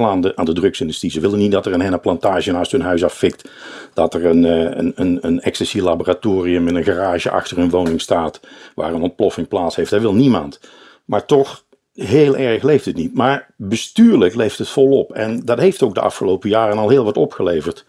aan 0.06 0.22
de, 0.22 0.36
aan 0.36 0.46
de 0.46 0.54
drugsindustrie. 0.54 1.12
Ze 1.12 1.20
willen 1.20 1.40
niet 1.40 1.52
dat 1.52 1.66
er 1.66 1.74
een 1.74 1.82
hennenplantage 1.82 2.52
naast 2.52 2.72
hun 2.72 2.82
huis 2.82 3.04
affikt. 3.04 3.50
Dat 3.94 4.14
er 4.14 4.26
een, 4.26 4.44
een, 4.44 4.94
een, 4.96 5.18
een 5.22 5.42
ecstasy-laboratorium 5.42 6.68
in 6.68 6.76
een 6.76 6.84
garage 6.84 7.30
achter 7.30 7.58
hun 7.58 7.70
woning 7.70 8.02
staat. 8.02 8.40
Waar 8.76 8.94
een 8.94 9.02
ontploffing 9.02 9.48
plaats 9.48 9.76
heeft. 9.76 9.90
Dat 9.90 10.02
wil 10.02 10.14
niemand. 10.14 10.60
Maar 11.06 11.26
toch, 11.26 11.64
heel 11.94 12.38
erg 12.38 12.64
leeft 12.64 12.86
het 12.86 12.96
niet. 12.96 13.14
Maar 13.14 13.54
bestuurlijk 13.56 14.36
leeft 14.36 14.58
het 14.58 14.70
volop. 14.70 15.12
En 15.12 15.42
dat 15.46 15.60
heeft 15.60 15.84
ook 15.84 15.94
de 15.94 16.02
afgelopen 16.02 16.50
jaren 16.50 16.78
al 16.78 16.90
heel 16.90 17.04
wat 17.04 17.18
opgeleverd. 17.18 17.86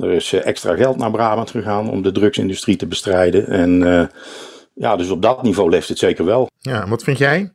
Er 0.00 0.10
is 0.10 0.32
extra 0.32 0.76
geld 0.76 0.96
naar 0.96 1.10
Brabant 1.10 1.50
gegaan 1.50 1.90
om 1.90 2.02
de 2.02 2.12
drugsindustrie 2.12 2.76
te 2.76 2.86
bestrijden. 2.86 3.46
En 3.46 3.80
uh, 3.80 4.06
ja, 4.74 4.96
dus 4.96 5.10
op 5.10 5.22
dat 5.22 5.42
niveau 5.42 5.70
leeft 5.70 5.88
het 5.88 5.98
zeker 5.98 6.24
wel. 6.24 6.48
Ja, 6.58 6.88
wat 6.88 7.02
vind 7.02 7.18
jij? 7.18 7.52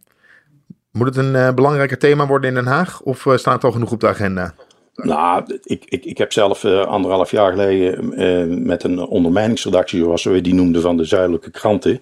Moet 0.93 1.07
het 1.07 1.17
een 1.17 1.33
uh, 1.33 1.53
belangrijker 1.53 1.97
thema 1.97 2.27
worden 2.27 2.49
in 2.49 2.55
Den 2.55 2.65
Haag 2.65 3.01
of 3.01 3.25
uh, 3.25 3.37
staat 3.37 3.53
het 3.53 3.63
al 3.63 3.71
genoeg 3.71 3.91
op 3.91 3.99
de 3.99 4.07
agenda? 4.07 4.53
Nou, 4.95 5.59
ik, 5.63 5.85
ik, 5.85 6.05
ik 6.05 6.17
heb 6.17 6.31
zelf 6.31 6.63
uh, 6.63 6.85
anderhalf 6.85 7.31
jaar 7.31 7.51
geleden 7.51 8.65
met 8.65 8.83
een 8.83 8.99
ondermijningsredactie, 8.99 10.03
zoals 10.03 10.23
we 10.23 10.41
die 10.41 10.53
noemden, 10.53 10.81
van 10.81 10.97
de 10.97 11.05
Zuidelijke 11.05 11.51
Kranten, 11.51 12.01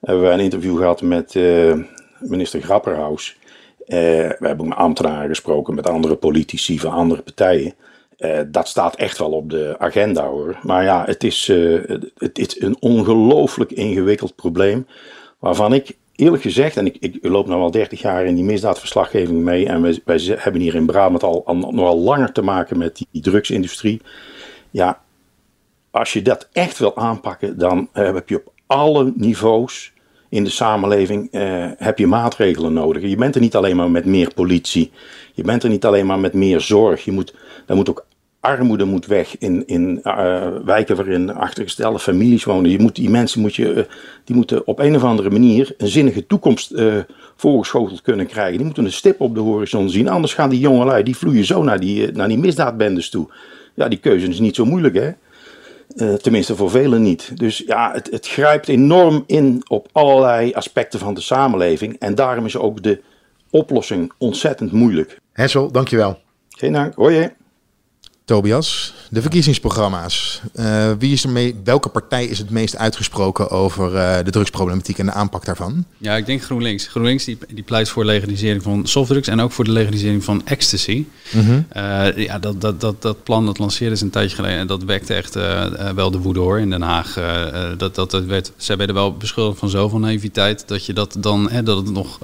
hebben 0.00 0.24
we 0.24 0.30
een 0.30 0.40
interview 0.40 0.76
gehad 0.76 1.02
met 1.02 1.34
minister 2.18 2.62
Grapperhaus. 2.62 3.36
we 3.86 4.36
hebben 4.38 4.68
met 4.68 4.78
ambtenaren 4.78 5.28
gesproken, 5.28 5.74
met 5.74 5.88
andere 5.88 6.14
politici 6.14 6.78
van 6.78 6.92
andere 6.92 7.22
partijen. 7.22 7.74
dat 8.46 8.68
staat 8.68 8.96
echt 8.96 9.18
wel 9.18 9.30
op 9.30 9.50
de 9.50 9.74
agenda 9.78 10.26
hoor. 10.26 10.58
Maar 10.62 10.84
ja, 10.84 11.04
het 11.06 11.24
is, 11.24 11.46
het, 11.86 12.12
het 12.16 12.38
is 12.38 12.60
een 12.60 12.76
ongelooflijk 12.80 13.72
ingewikkeld 13.72 14.34
probleem. 14.34 14.86
Waarvan 15.38 15.74
ik 15.74 15.96
eerlijk 16.16 16.42
gezegd, 16.42 16.76
en 16.76 16.86
ik, 16.86 16.96
ik 17.00 17.18
loop 17.20 17.46
nu 17.46 17.52
al 17.52 17.70
30 17.70 18.00
jaar 18.00 18.24
in 18.24 18.34
die 18.34 18.44
misdaadverslaggeving 18.44 19.42
mee. 19.42 19.66
En 19.66 19.82
wij, 20.04 20.20
hebben 20.36 20.60
hier 20.60 20.74
in 20.74 20.86
Brabant 20.86 21.22
al, 21.22 21.46
al 21.46 21.56
nogal 21.56 21.98
langer 21.98 22.32
te 22.32 22.42
maken 22.42 22.78
met 22.78 23.04
die, 23.10 23.22
drugsindustrie. 23.22 24.00
Ja, 24.70 25.00
als 25.90 26.12
je 26.12 26.22
dat 26.22 26.48
echt 26.52 26.78
wil 26.78 26.96
aanpakken, 26.96 27.58
dan 27.58 27.88
heb 27.92 28.28
je 28.28 28.36
op 28.36 28.52
alle 28.66 29.12
niveaus 29.16 29.92
in 30.28 30.44
de 30.44 30.50
samenleving 30.50 31.28
eh, 31.30 31.70
heb 31.76 31.98
je 31.98 32.06
maatregelen 32.06 32.72
nodig. 32.72 33.02
Je 33.02 33.16
bent 33.16 33.34
er 33.34 33.40
niet 33.40 33.56
alleen 33.56 33.76
maar 33.76 33.90
met 33.90 34.04
meer 34.04 34.34
politie. 34.34 34.92
Je 35.32 35.42
bent 35.42 35.62
er 35.62 35.68
niet 35.68 35.84
alleen 35.84 36.06
maar 36.06 36.18
met 36.18 36.32
meer 36.32 36.60
zorg. 36.60 37.04
Je 37.04 37.12
moet, 37.12 37.34
daar 37.66 37.76
moet 37.76 37.90
ook 37.90 38.06
armoede 38.44 38.84
moet 38.84 39.06
weg 39.06 39.38
in, 39.38 39.66
in 39.66 40.00
eh, 40.02 40.48
wijken 40.64 40.96
waarin 40.96 41.34
achtergestelde 41.34 41.98
families 41.98 42.44
wonen. 42.44 42.70
Je 42.70 42.78
moet, 42.78 42.94
die 42.94 43.10
mensen 43.10 43.40
moet 43.40 43.54
je, 43.54 43.72
eh, 43.72 43.84
die 44.24 44.36
moeten 44.36 44.66
op 44.66 44.78
een 44.78 44.96
of 44.96 45.04
andere 45.04 45.30
manier 45.30 45.74
een 45.78 45.88
zinnige 45.88 46.26
toekomst 46.26 46.70
eh, 46.70 46.96
voorgeschoteld 47.36 48.02
kunnen 48.02 48.26
krijgen. 48.26 48.56
Die 48.56 48.64
moeten 48.64 48.84
een 48.84 48.92
stip 48.92 49.20
op 49.20 49.34
de 49.34 49.40
horizon 49.40 49.90
zien. 49.90 50.08
Anders 50.08 50.34
gaan 50.34 50.50
die 50.50 50.60
jongelui, 50.60 51.02
die 51.02 51.16
vloeien 51.16 51.44
zo 51.44 51.62
naar 51.62 51.80
die, 51.80 52.12
naar 52.12 52.28
die 52.28 52.38
misdaadbendes 52.38 53.10
toe. 53.10 53.28
Ja, 53.74 53.88
die 53.88 53.98
keuze 53.98 54.28
is 54.28 54.40
niet 54.40 54.54
zo 54.54 54.64
moeilijk 54.64 54.94
hè. 54.94 55.12
tenminste 56.18 56.56
voor 56.56 56.70
velen 56.70 57.02
niet. 57.02 57.38
Dus 57.38 57.62
ja, 57.66 57.92
het, 57.92 58.10
het 58.10 58.28
grijpt 58.28 58.68
enorm 58.68 59.24
in 59.26 59.62
op 59.68 59.88
allerlei 59.92 60.52
aspecten 60.52 60.98
van 60.98 61.14
de 61.14 61.20
samenleving. 61.20 61.96
En 61.98 62.14
daarom 62.14 62.44
is 62.44 62.56
ook 62.56 62.82
de 62.82 63.00
oplossing 63.50 64.12
ontzettend 64.18 64.72
moeilijk. 64.72 65.18
Hessel, 65.32 65.72
dankjewel. 65.72 66.18
Geen 66.48 66.72
dank. 66.72 66.94
Hoi. 66.94 67.32
Tobias, 68.24 68.94
de 69.10 69.20
verkiezingsprogramma's. 69.20 70.40
Uh, 70.54 70.92
wie 70.98 71.12
is 71.12 71.24
er 71.24 71.30
mee, 71.30 71.54
welke 71.64 71.88
partij 71.88 72.24
is 72.24 72.38
het 72.38 72.50
meest 72.50 72.76
uitgesproken 72.76 73.50
over 73.50 73.94
uh, 73.94 74.16
de 74.24 74.30
drugsproblematiek 74.30 74.98
en 74.98 75.06
de 75.06 75.12
aanpak 75.12 75.44
daarvan? 75.44 75.84
Ja, 75.98 76.16
ik 76.16 76.26
denk 76.26 76.42
GroenLinks. 76.42 76.86
GroenLinks 76.86 77.24
die, 77.24 77.38
die 77.48 77.62
pleit 77.62 77.88
voor 77.88 78.04
legalisering 78.04 78.62
van 78.62 78.86
softdrugs 78.86 79.28
en 79.28 79.40
ook 79.40 79.52
voor 79.52 79.64
de 79.64 79.70
legalisering 79.70 80.24
van 80.24 80.42
ecstasy. 80.44 81.04
Mm 81.32 81.44
-hmm. 81.46 81.66
uh, 81.76 82.16
ja, 82.16 82.38
dat, 82.38 82.60
dat, 82.60 82.80
dat, 82.80 83.02
dat 83.02 83.22
plan 83.22 83.46
dat 83.46 83.58
lanceerde 83.58 83.96
ze 83.96 84.04
een 84.04 84.10
tijdje 84.10 84.36
geleden 84.36 84.58
en 84.58 84.66
dat 84.66 84.84
wekte 84.84 85.14
echt 85.14 85.34
wel 85.94 86.10
de 86.10 86.18
woede 86.18 86.40
hoor 86.40 86.58
in 86.58 86.70
Den 86.70 86.82
Haag. 86.82 87.14
dat, 87.76 87.94
dat, 87.94 88.10
dat 88.10 88.24
werd, 88.24 88.52
zij 88.56 88.76
werden 88.76 88.94
wel 88.94 89.16
beschuldigd 89.16 89.58
van 89.58 89.70
zoveel 89.70 89.98
naïviteit 89.98 90.68
dat 90.68 90.86
je 90.86 90.92
dat 90.92 91.16
dan, 91.18 91.50
hè, 91.50 91.62
dat 91.62 91.76
het 91.76 91.90
nog 91.90 92.18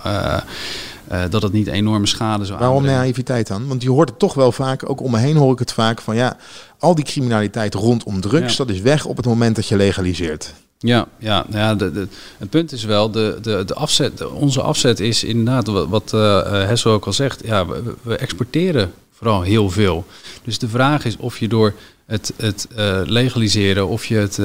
uh, 1.12 1.23
dat 1.31 1.42
het 1.42 1.53
niet 1.53 1.66
enorme 1.66 2.07
schade 2.07 2.44
zou 2.44 2.59
Waarom 2.59 2.85
naïviteit 2.85 3.46
dan? 3.46 3.68
Want 3.68 3.83
je 3.83 3.90
hoort 3.90 4.09
het 4.09 4.18
toch 4.18 4.35
wel 4.35 4.53
vaak, 4.53 4.90
ook 4.90 5.01
om 5.01 5.11
me 5.11 5.18
heen 5.18 5.37
hoor 5.37 5.53
ik 5.53 5.59
het 5.59 5.73
vaak 5.73 6.01
van 6.01 6.16
ja, 6.16 6.37
al 6.79 6.94
die 6.94 7.05
criminaliteit 7.05 7.75
rondom 7.75 8.20
drugs, 8.20 8.57
ja. 8.57 8.64
dat 8.64 8.75
is 8.75 8.81
weg 8.81 9.05
op 9.05 9.16
het 9.16 9.27
moment 9.27 9.57
dat 9.57 9.66
je 9.66 9.77
legaliseert. 9.77 10.55
Ja, 10.79 11.07
ja, 11.18 11.46
ja 11.51 11.75
de, 11.75 11.92
de, 11.92 12.09
het 12.38 12.51
punt 12.51 12.73
is 12.73 12.85
wel, 12.85 13.11
de, 13.11 13.38
de, 13.42 13.64
de 13.66 13.75
afzet, 13.75 14.18
de, 14.18 14.31
onze 14.31 14.62
afzet 14.62 15.01
is 15.01 15.25
inderdaad 15.25 15.66
wat, 15.66 15.88
wat 15.88 16.12
uh, 16.14 16.42
Hessel 16.66 16.92
ook 16.92 17.07
al 17.07 17.12
zegt, 17.12 17.42
ja, 17.44 17.66
we, 17.66 17.94
we, 18.03 18.16
exporteren 18.16 18.92
vooral 19.12 19.42
heel 19.42 19.70
veel. 19.70 20.05
Dus 20.44 20.59
de 20.59 20.68
vraag 20.68 21.05
is 21.05 21.16
of 21.16 21.38
je 21.38 21.49
door 21.49 21.75
het, 22.07 22.33
het 22.37 22.68
uh, 22.77 23.01
legaliseren, 23.05 23.88
of 23.88 24.05
je 24.05 24.16
het, 24.16 24.37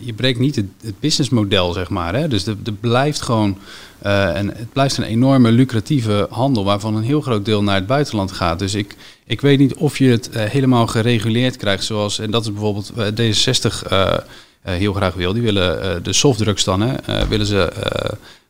je 0.00 0.12
breekt 0.16 0.38
niet 0.38 0.56
het, 0.56 0.66
het 0.82 1.00
businessmodel, 1.00 1.72
zeg 1.72 1.88
maar. 1.88 2.14
Hè? 2.14 2.28
Dus 2.28 2.46
er 2.46 2.56
blijft 2.80 3.20
gewoon 3.20 3.58
uh, 4.06 4.36
en 4.36 4.48
het 4.48 4.72
blijft 4.72 4.96
een 4.96 5.04
enorme 5.04 5.52
lucratieve 5.52 6.26
handel 6.30 6.64
waarvan 6.64 6.96
een 6.96 7.02
heel 7.02 7.20
groot 7.20 7.44
deel 7.44 7.62
naar 7.62 7.74
het 7.74 7.86
buitenland 7.86 8.32
gaat. 8.32 8.58
Dus 8.58 8.74
ik, 8.74 8.96
ik 9.24 9.40
weet 9.40 9.58
niet 9.58 9.74
of 9.74 9.98
je 9.98 10.10
het 10.10 10.30
uh, 10.32 10.42
helemaal 10.42 10.86
gereguleerd 10.86 11.56
krijgt 11.56 11.84
zoals, 11.84 12.18
en 12.18 12.30
dat 12.30 12.42
is 12.42 12.52
bijvoorbeeld 12.52 12.92
D66 12.92 13.92
uh, 13.92 14.16
heel 14.62 14.92
graag 14.92 15.14
wil. 15.14 15.32
Die 15.32 15.42
willen 15.42 16.02
de 16.02 16.12
softdrugs 16.12 16.64
dan, 16.64 16.80
hè, 16.80 17.26
willen 17.28 17.46
ze 17.46 17.72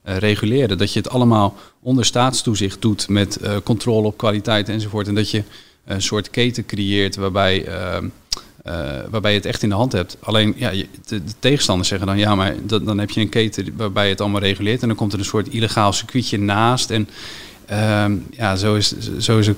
reguleren. 0.02 0.78
Dat 0.78 0.92
je 0.92 0.98
het 0.98 1.10
allemaal 1.10 1.54
onder 1.80 2.04
staatstoezicht 2.04 2.82
doet 2.82 3.08
met 3.08 3.40
controle 3.64 4.06
op 4.06 4.16
kwaliteit 4.16 4.68
enzovoort. 4.68 5.08
En 5.08 5.14
dat 5.14 5.30
je 5.30 5.42
een 5.84 6.02
soort 6.02 6.30
keten 6.30 6.66
creëert 6.66 7.16
waarbij 7.16 7.66
uh, 8.66 8.74
waarbij 9.10 9.30
je 9.30 9.36
het 9.36 9.46
echt 9.46 9.62
in 9.62 9.68
de 9.68 9.74
hand 9.74 9.92
hebt. 9.92 10.16
Alleen 10.20 10.54
ja, 10.56 10.70
de, 10.70 10.86
de 11.06 11.32
tegenstanders 11.38 11.88
zeggen 11.88 12.06
dan 12.06 12.18
ja, 12.18 12.34
maar 12.34 12.54
dan 12.66 12.98
heb 12.98 13.10
je 13.10 13.20
een 13.20 13.28
keten 13.28 13.76
waarbij 13.76 14.04
je 14.04 14.10
het 14.10 14.20
allemaal 14.20 14.40
reguleert 14.40 14.82
en 14.82 14.88
dan 14.88 14.96
komt 14.96 15.12
er 15.12 15.18
een 15.18 15.24
soort 15.24 15.48
illegaal 15.48 15.92
circuitje 15.92 16.38
naast. 16.38 16.90
En 16.90 17.08
uh, 17.70 18.04
ja, 18.30 18.56
zo 18.56 18.74
is, 18.74 18.94
zo 19.18 19.38
is, 19.38 19.50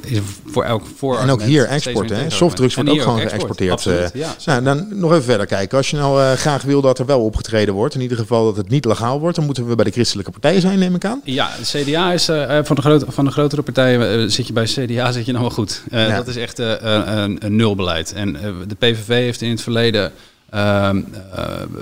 is 0.00 0.18
voor 0.46 0.64
elk 0.64 0.82
voor. 0.96 1.18
En 1.18 1.30
ook 1.30 1.42
hier 1.42 1.64
export, 1.64 2.10
hè? 2.10 2.30
Softdrugs 2.30 2.74
wordt 2.74 2.90
ook 2.90 3.02
gewoon 3.02 3.20
geëxporteerd. 3.20 3.72
Absoluut, 3.72 4.10
ja. 4.14 4.34
nou, 4.44 4.62
dan 4.62 4.86
nog 4.90 5.10
even 5.10 5.24
verder 5.24 5.46
kijken. 5.46 5.78
Als 5.78 5.90
je 5.90 5.96
nou 5.96 6.20
uh, 6.20 6.32
graag 6.32 6.62
wil 6.62 6.80
dat 6.80 6.98
er 6.98 7.06
wel 7.06 7.20
opgetreden 7.20 7.74
wordt, 7.74 7.94
in 7.94 8.00
ieder 8.00 8.16
geval 8.16 8.44
dat 8.44 8.56
het 8.56 8.68
niet 8.68 8.84
legaal 8.84 9.20
wordt, 9.20 9.36
dan 9.36 9.44
moeten 9.44 9.68
we 9.68 9.74
bij 9.74 9.84
de 9.84 9.90
christelijke 9.90 10.30
partijen 10.30 10.60
zijn, 10.60 10.78
neem 10.78 10.94
ik 10.94 11.04
aan. 11.04 11.20
Ja, 11.24 11.50
de 11.58 11.82
CDA 11.82 12.12
is 12.12 12.24
van, 12.62 12.76
de 12.76 12.82
grote, 12.82 13.06
van 13.08 13.24
de 13.24 13.30
grotere 13.30 13.62
partigen 13.62 14.30
zit 14.30 14.46
je 14.46 14.52
bij 14.52 14.64
CDA 14.64 15.12
zit 15.12 15.26
je 15.26 15.32
nou 15.32 15.44
wel 15.44 15.54
goed. 15.54 15.82
Ja. 15.90 16.16
Dat 16.16 16.28
is 16.28 16.36
echt 16.36 16.58
een, 16.58 17.44
een 17.44 17.56
nulbeleid. 17.56 18.12
En 18.12 18.32
de 18.66 18.74
PVV 18.78 19.08
heeft 19.08 19.42
in 19.42 19.50
het 19.50 19.62
verleden 19.62 20.12
ehm, 20.50 21.02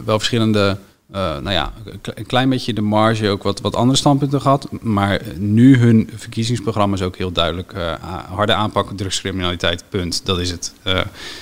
wel 0.04 0.18
verschillende 0.18 0.76
uh, 1.14 1.18
nou 1.18 1.50
ja, 1.50 1.72
een 2.02 2.26
klein 2.26 2.48
beetje 2.48 2.72
de 2.72 2.80
marge 2.80 3.28
ook 3.28 3.42
wat, 3.42 3.60
wat 3.60 3.76
andere 3.76 3.98
standpunten 3.98 4.40
gehad. 4.40 4.68
Maar 4.80 5.22
nu 5.36 5.76
hun 5.76 6.10
verkiezingsprogramma 6.14 6.96
is 6.96 7.02
ook 7.02 7.16
heel 7.16 7.32
duidelijk. 7.32 7.72
Uh, 7.72 7.92
harde 8.28 8.54
aanpak 8.54 8.96
drugscriminaliteit, 8.96 9.84
punt. 9.88 10.26
Dat 10.26 10.38
is 10.38 10.50
het. 10.50 10.72
Uh, 10.84 11.00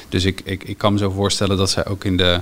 dus 0.08 0.24
ik, 0.24 0.40
ik, 0.44 0.64
ik 0.64 0.78
kan 0.78 0.92
me 0.92 0.98
zo 0.98 1.10
voorstellen 1.10 1.56
dat 1.56 1.70
zij 1.70 1.86
ook 1.86 2.04
in, 2.04 2.16
de, 2.16 2.40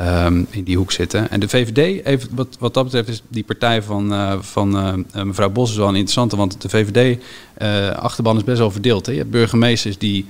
um, 0.00 0.46
in 0.50 0.64
die 0.64 0.76
hoek 0.76 0.92
zitten. 0.92 1.30
En 1.30 1.40
de 1.40 1.48
VVD, 1.48 2.04
even, 2.04 2.28
wat, 2.34 2.56
wat 2.58 2.74
dat 2.74 2.84
betreft, 2.84 3.08
is 3.08 3.22
die 3.28 3.44
partij 3.44 3.82
van, 3.82 4.38
van 4.42 5.06
mevrouw 5.12 5.50
Bos 5.50 5.70
is 5.70 5.76
wel 5.76 5.88
een 5.88 5.94
interessante. 5.94 6.36
Want 6.36 6.62
de 6.62 6.68
VVD-achterban 6.68 8.36
is 8.36 8.44
best 8.44 8.58
wel 8.58 8.70
verdeeld. 8.70 9.06
Hè? 9.06 9.12
Je 9.12 9.18
hebt 9.18 9.30
burgemeesters 9.30 9.98
die, 9.98 10.26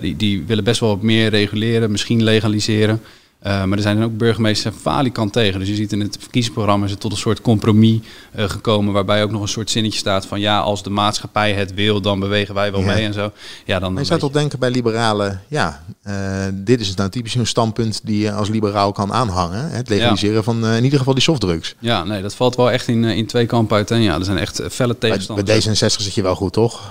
die, 0.00 0.16
die 0.16 0.44
willen 0.46 0.64
best 0.64 0.80
wel 0.80 0.88
wat 0.88 1.02
meer 1.02 1.30
reguleren, 1.30 1.90
misschien 1.90 2.22
legaliseren. 2.22 3.00
Uh, 3.46 3.64
maar 3.64 3.76
er 3.76 3.82
zijn 3.82 4.02
ook 4.02 4.16
burgemeesters 4.16 4.76
falikant 4.80 5.32
tegen. 5.32 5.58
Dus 5.58 5.68
je 5.68 5.74
ziet 5.74 5.92
in 5.92 6.00
het 6.00 6.16
verkiezingsprogramma 6.20 6.84
is 6.84 6.90
het 6.90 7.00
tot 7.00 7.12
een 7.12 7.18
soort 7.18 7.40
compromis 7.40 8.00
uh, 8.36 8.44
gekomen. 8.48 8.92
Waarbij 8.92 9.22
ook 9.22 9.30
nog 9.30 9.42
een 9.42 9.48
soort 9.48 9.70
zinnetje 9.70 9.98
staat 9.98 10.26
van 10.26 10.40
ja, 10.40 10.60
als 10.60 10.82
de 10.82 10.90
maatschappij 10.90 11.52
het 11.52 11.74
wil, 11.74 12.00
dan 12.00 12.20
bewegen 12.20 12.54
wij 12.54 12.72
wel 12.72 12.80
ja. 12.80 12.86
mee 12.86 13.04
en 13.04 13.12
zo. 13.12 13.32
Ja, 13.64 13.78
dan 13.78 13.94
je 13.94 14.04
zou 14.04 14.20
toch 14.20 14.30
denken 14.30 14.58
bij 14.58 14.70
liberalen, 14.70 15.42
ja, 15.48 15.84
uh, 16.06 16.14
dit 16.52 16.80
is 16.80 16.94
nou 16.94 17.10
typisch 17.10 17.34
een 17.34 17.46
standpunt 17.46 18.00
die 18.04 18.18
je 18.18 18.32
als 18.32 18.48
liberaal 18.48 18.92
kan 18.92 19.12
aanhangen. 19.12 19.60
Hè? 19.60 19.76
Het 19.76 19.88
legaliseren 19.88 20.36
ja. 20.36 20.42
van 20.42 20.66
in 20.66 20.84
ieder 20.84 20.98
geval 20.98 21.14
die 21.14 21.22
softdrugs. 21.22 21.74
Ja, 21.78 22.04
nee, 22.04 22.22
dat 22.22 22.34
valt 22.34 22.56
wel 22.56 22.70
echt 22.70 22.88
in, 22.88 23.04
in 23.04 23.26
twee 23.26 23.46
kampen 23.46 23.76
uiteen. 23.76 24.02
Ja, 24.02 24.14
er 24.14 24.24
zijn 24.24 24.38
echt 24.38 24.62
felle 24.70 24.98
tegenstanders. 24.98 25.46
Bij, 25.46 25.74
bij 25.74 25.74
D66 25.74 26.02
zit 26.02 26.14
je 26.14 26.22
wel 26.22 26.34
goed, 26.34 26.52
toch? 26.52 26.90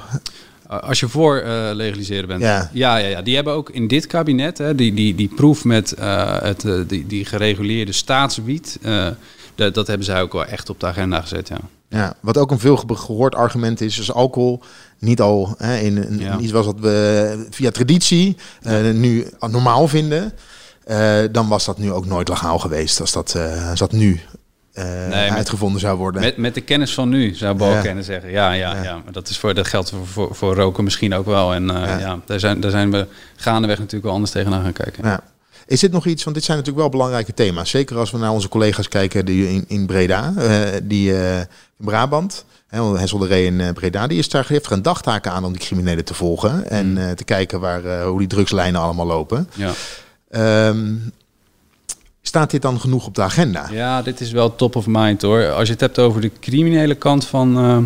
Als 0.79 0.99
je 0.99 1.07
voor 1.07 1.41
uh, 1.41 1.69
legaliseren 1.73 2.27
bent. 2.27 2.41
Ja. 2.41 2.69
ja. 2.73 2.97
Ja, 2.97 3.07
ja, 3.07 3.21
Die 3.21 3.35
hebben 3.35 3.53
ook 3.53 3.69
in 3.69 3.87
dit 3.87 4.07
kabinet, 4.07 4.57
hè, 4.57 4.75
die, 4.75 4.93
die, 4.93 5.15
die 5.15 5.27
proef 5.35 5.63
met 5.63 5.95
uh, 5.99 6.41
het, 6.41 6.63
uh, 6.63 6.81
die, 6.87 7.07
die 7.07 7.25
gereguleerde 7.25 7.91
staatswiet, 7.91 8.79
dat, 9.55 9.73
dat 9.73 9.87
hebben 9.87 10.05
zij 10.05 10.21
ook 10.21 10.33
wel 10.33 10.45
echt 10.45 10.69
op 10.69 10.79
de 10.79 10.85
agenda 10.85 11.21
gezet. 11.21 11.47
Ja. 11.47 11.57
Ja, 11.89 12.13
wat 12.19 12.37
ook 12.37 12.51
een 12.51 12.59
veel 12.59 12.75
gehoord 12.77 13.35
argument 13.35 13.81
is, 13.81 13.99
is 13.99 14.11
alcohol 14.11 14.61
niet 14.99 15.21
al 15.21 15.55
hè, 15.57 15.77
in, 15.77 16.07
in 16.07 16.19
ja. 16.19 16.39
iets 16.39 16.51
was 16.51 16.65
wat 16.65 16.79
we 16.79 17.47
via 17.49 17.71
traditie 17.71 18.37
nu 18.93 19.27
normaal 19.39 19.87
vinden. 19.87 20.33
dan 21.31 21.47
was 21.47 21.65
dat 21.65 21.77
nu 21.77 21.91
ook 21.91 22.05
nooit 22.05 22.27
legaal 22.27 22.59
geweest 22.59 22.99
als 22.99 23.11
dat, 23.11 23.37
als 23.69 23.79
dat 23.79 23.91
nu 23.91 24.21
uh, 24.73 25.07
nee, 25.07 25.31
uitgevonden 25.31 25.73
met, 25.73 25.81
zou 25.81 25.97
worden. 25.97 26.21
Met, 26.21 26.37
met 26.37 26.53
de 26.53 26.61
kennis 26.61 26.93
van 26.93 27.09
nu, 27.09 27.35
zou 27.35 27.63
ja. 27.63 27.81
kunnen 27.81 28.03
zeggen. 28.03 28.31
Ja, 28.31 28.51
ja, 28.51 28.75
ja, 28.75 28.83
ja. 28.83 29.01
Maar 29.03 29.13
dat, 29.13 29.29
is 29.29 29.37
voor, 29.37 29.53
dat 29.53 29.67
geldt 29.67 29.89
voor, 29.89 30.07
voor, 30.07 30.35
voor 30.35 30.55
roken 30.55 30.83
misschien 30.83 31.13
ook 31.13 31.25
wel. 31.25 31.53
En 31.53 31.63
uh, 31.63 31.69
ja. 31.69 31.97
ja, 31.97 32.19
daar, 32.25 32.39
zijn, 32.39 32.59
daar 32.59 32.71
zijn 32.71 32.91
we 32.91 33.07
gaandeweg 33.35 33.77
natuurlijk 33.77 34.03
wel 34.03 34.13
anders 34.13 34.31
tegenaan 34.31 34.63
gaan 34.63 34.73
kijken. 34.73 35.03
Ja. 35.03 35.23
Is 35.65 35.79
dit 35.79 35.91
nog 35.91 36.05
iets, 36.05 36.23
want 36.23 36.35
dit 36.35 36.45
zijn 36.45 36.57
natuurlijk 36.57 36.83
wel 36.83 36.97
belangrijke 36.97 37.33
thema's. 37.33 37.69
Zeker 37.69 37.97
als 37.97 38.11
we 38.11 38.17
naar 38.17 38.31
onze 38.31 38.49
collega's 38.49 38.87
kijken 38.87 39.25
die 39.25 39.49
in, 39.49 39.65
in 39.67 39.85
Breda, 39.85 40.33
uh, 40.37 40.61
die 40.83 41.13
in 41.13 41.47
Brabant. 41.77 42.45
Hessel 42.69 43.17
de 43.17 43.27
Ree 43.27 43.45
in 43.45 43.73
Breda, 43.73 44.07
die 44.07 44.17
is 44.17 44.29
daar, 44.29 44.45
heeft 44.47 44.65
er 44.65 44.71
een 44.71 44.81
dagtaken 44.81 45.31
aan 45.31 45.45
om 45.45 45.51
die 45.51 45.61
criminelen 45.61 46.05
te 46.05 46.13
volgen. 46.13 46.69
En 46.69 46.91
mm. 46.91 47.15
te 47.15 47.23
kijken 47.23 47.59
waar, 47.59 48.03
hoe 48.03 48.19
die 48.19 48.27
drugslijnen 48.27 48.81
allemaal 48.81 49.05
lopen. 49.05 49.49
Ja. 49.53 49.71
Um, 50.67 51.11
Staat 52.21 52.51
dit 52.51 52.61
dan 52.61 52.79
genoeg 52.79 53.05
op 53.05 53.15
de 53.15 53.21
agenda? 53.21 53.67
Ja, 53.71 54.01
dit 54.01 54.19
is 54.19 54.31
wel 54.31 54.55
top 54.55 54.75
of 54.75 54.85
mind 54.87 55.21
hoor. 55.21 55.51
Als 55.51 55.67
je 55.67 55.71
het 55.73 55.81
hebt 55.81 55.99
over 55.99 56.21
de 56.21 56.31
criminele 56.39 56.95
kant 56.95 57.25
van, 57.25 57.57
uh, 57.65 57.77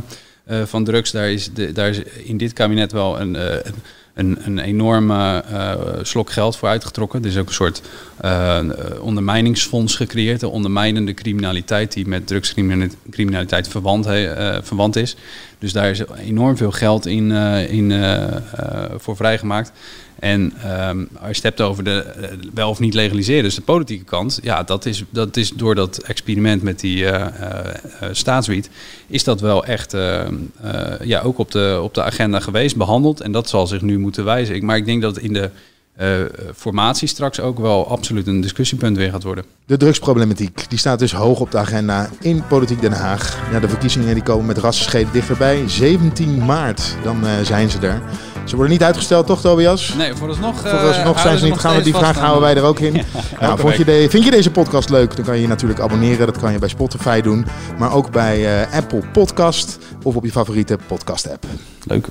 uh, 0.60 0.65
van 0.65 0.84
drugs, 0.84 1.12
daar 1.12 1.32
is, 1.32 1.54
de, 1.54 1.71
daar 1.71 1.89
is 1.89 2.00
in 2.24 2.38
dit 2.38 2.54
kabinet 2.54 2.91
wel 2.91 3.19
een, 3.19 3.36
uh, 3.36 3.43
een, 4.13 4.38
een 4.45 4.60
enorme 4.60 5.43
slok 6.02 6.32
geld 6.32 6.58
voor 6.58 6.69
uitgetrokken. 6.69 7.21
Er 7.21 7.28
is 7.28 7.38
ook 7.38 7.48
een 7.48 7.54
soort 7.54 7.82
ondermijningsfonds 9.02 9.95
gecreëerd, 9.95 10.39
de 10.39 10.50
ondermijnende 10.50 11.13
criminaliteit 11.13 11.93
die 11.93 12.08
met 12.08 12.28
drugscriminaliteit 12.28 13.67
verwant, 13.67 14.06
verwant 14.62 14.95
is. 14.95 15.15
Dus 15.65 15.73
daar 15.73 15.89
is 15.89 16.01
enorm 16.25 16.58
veel 16.58 16.71
geld 16.71 17.06
in, 17.06 17.32
in 17.69 17.93
voor 18.97 19.15
vrijgemaakt. 19.15 19.71
En 20.19 20.54
um, 20.88 21.08
als 21.13 21.28
je 21.28 21.34
het 21.34 21.43
hebt 21.43 21.62
over 21.62 21.84
de 21.84 22.06
wel 22.54 22.69
of 22.69 22.80
niet 22.80 22.93
legaliseren, 22.93 23.43
dus 23.43 23.56
de 23.56 23.62
politieke 23.62 24.04
kant, 24.04 24.39
ja, 24.43 24.63
dat 24.63 24.86
is, 24.86 25.04
dat 25.10 25.38
is 25.38 25.49
door 25.49 25.75
dat 25.75 25.97
experiment 25.97 26.62
met 26.62 26.80
die 26.80 27.06
staatswiet, 28.12 28.69
is 29.08 29.23
dat 29.23 29.41
wel 29.41 29.65
echt 29.65 29.91
ja, 31.04 31.21
ook 31.23 31.38
op 31.38 31.51
de, 31.51 31.80
op 31.84 31.93
de 31.93 32.04
agenda 32.04 32.39
geweest, 32.39 32.75
behandeld. 32.75 33.21
En 33.21 33.32
dat 33.32 33.49
zal 33.49 33.67
zich 33.67 33.82
nu 33.82 33.99
moeten 33.99 34.25
wijzen. 34.25 34.65
Maar 34.65 34.78
ik 34.78 34.86
denk 34.86 35.01
dat 35.01 35.17
in 35.17 35.34
de 35.34 35.49
eh, 35.95 36.10
formatie 36.55 37.08
straks 37.08 37.39
ook 37.39 37.60
wel 37.60 37.88
absoluut 37.88 38.27
een 38.27 38.41
discussiepunt 38.41 38.97
weer 38.97 39.12
gaat 39.12 39.23
worden. 39.23 39.45
De 39.65 39.77
drugsproblematiek 39.77 40.69
die 40.69 40.79
staat 40.79 40.99
dus 40.99 41.13
hoog 41.13 41.39
op 41.39 41.51
de 41.51 41.58
agenda 41.58 42.10
in 42.19 42.43
Politiek 42.47 42.81
Den 42.81 42.91
Haag. 42.91 43.38
Ja, 43.51 43.60
de 43.60 43.69
verkiezingen 43.69 44.13
die 44.13 44.23
komen 44.23 44.45
met 44.45 44.58
rassenscheden 44.58 45.13
dichterbij. 45.13 45.63
17 45.67 46.45
maart, 46.45 46.95
dan 47.03 47.25
eh, 47.25 47.31
zijn 47.43 47.69
ze 47.69 47.79
er. 47.79 48.01
Ze 48.45 48.55
worden 48.55 48.73
niet 48.73 48.84
uitgesteld, 48.84 49.27
toch 49.27 49.41
Tobias? 49.41 49.93
Nee, 49.93 50.13
vooralsnog, 50.13 50.65
uh, 50.65 50.71
vooralsnog 50.71 51.19
zijn 51.19 51.38
ze 51.38 51.45
niet. 51.45 51.58
Gaan 51.58 51.75
we 51.75 51.81
die 51.81 51.95
vraag 51.95 52.17
houden 52.17 52.41
wij 52.41 52.55
er 52.55 52.63
ook 52.63 52.79
in. 52.79 52.93
nou, 53.39 53.60
vond 53.60 53.75
je 53.75 53.86
de, 53.86 54.08
vind 54.10 54.23
je 54.23 54.31
deze 54.31 54.51
podcast 54.51 54.89
leuk? 54.89 55.15
Dan 55.15 55.25
kan 55.25 55.36
je 55.36 55.41
je 55.41 55.47
natuurlijk 55.47 55.79
abonneren. 55.79 56.25
Dat 56.25 56.38
kan 56.38 56.51
je 56.51 56.60
bij 56.60 56.69
Spotify 56.69 57.21
doen. 57.21 57.45
Maar 57.77 57.93
ook 57.93 58.12
bij 58.12 58.67
Apple 58.71 59.03
Podcast 59.13 59.77
of 60.03 60.15
op 60.15 60.23
je 60.23 60.31
favoriete 60.31 60.77
podcast 60.88 61.29
app. 61.29 61.45
Leuk. 61.84 62.08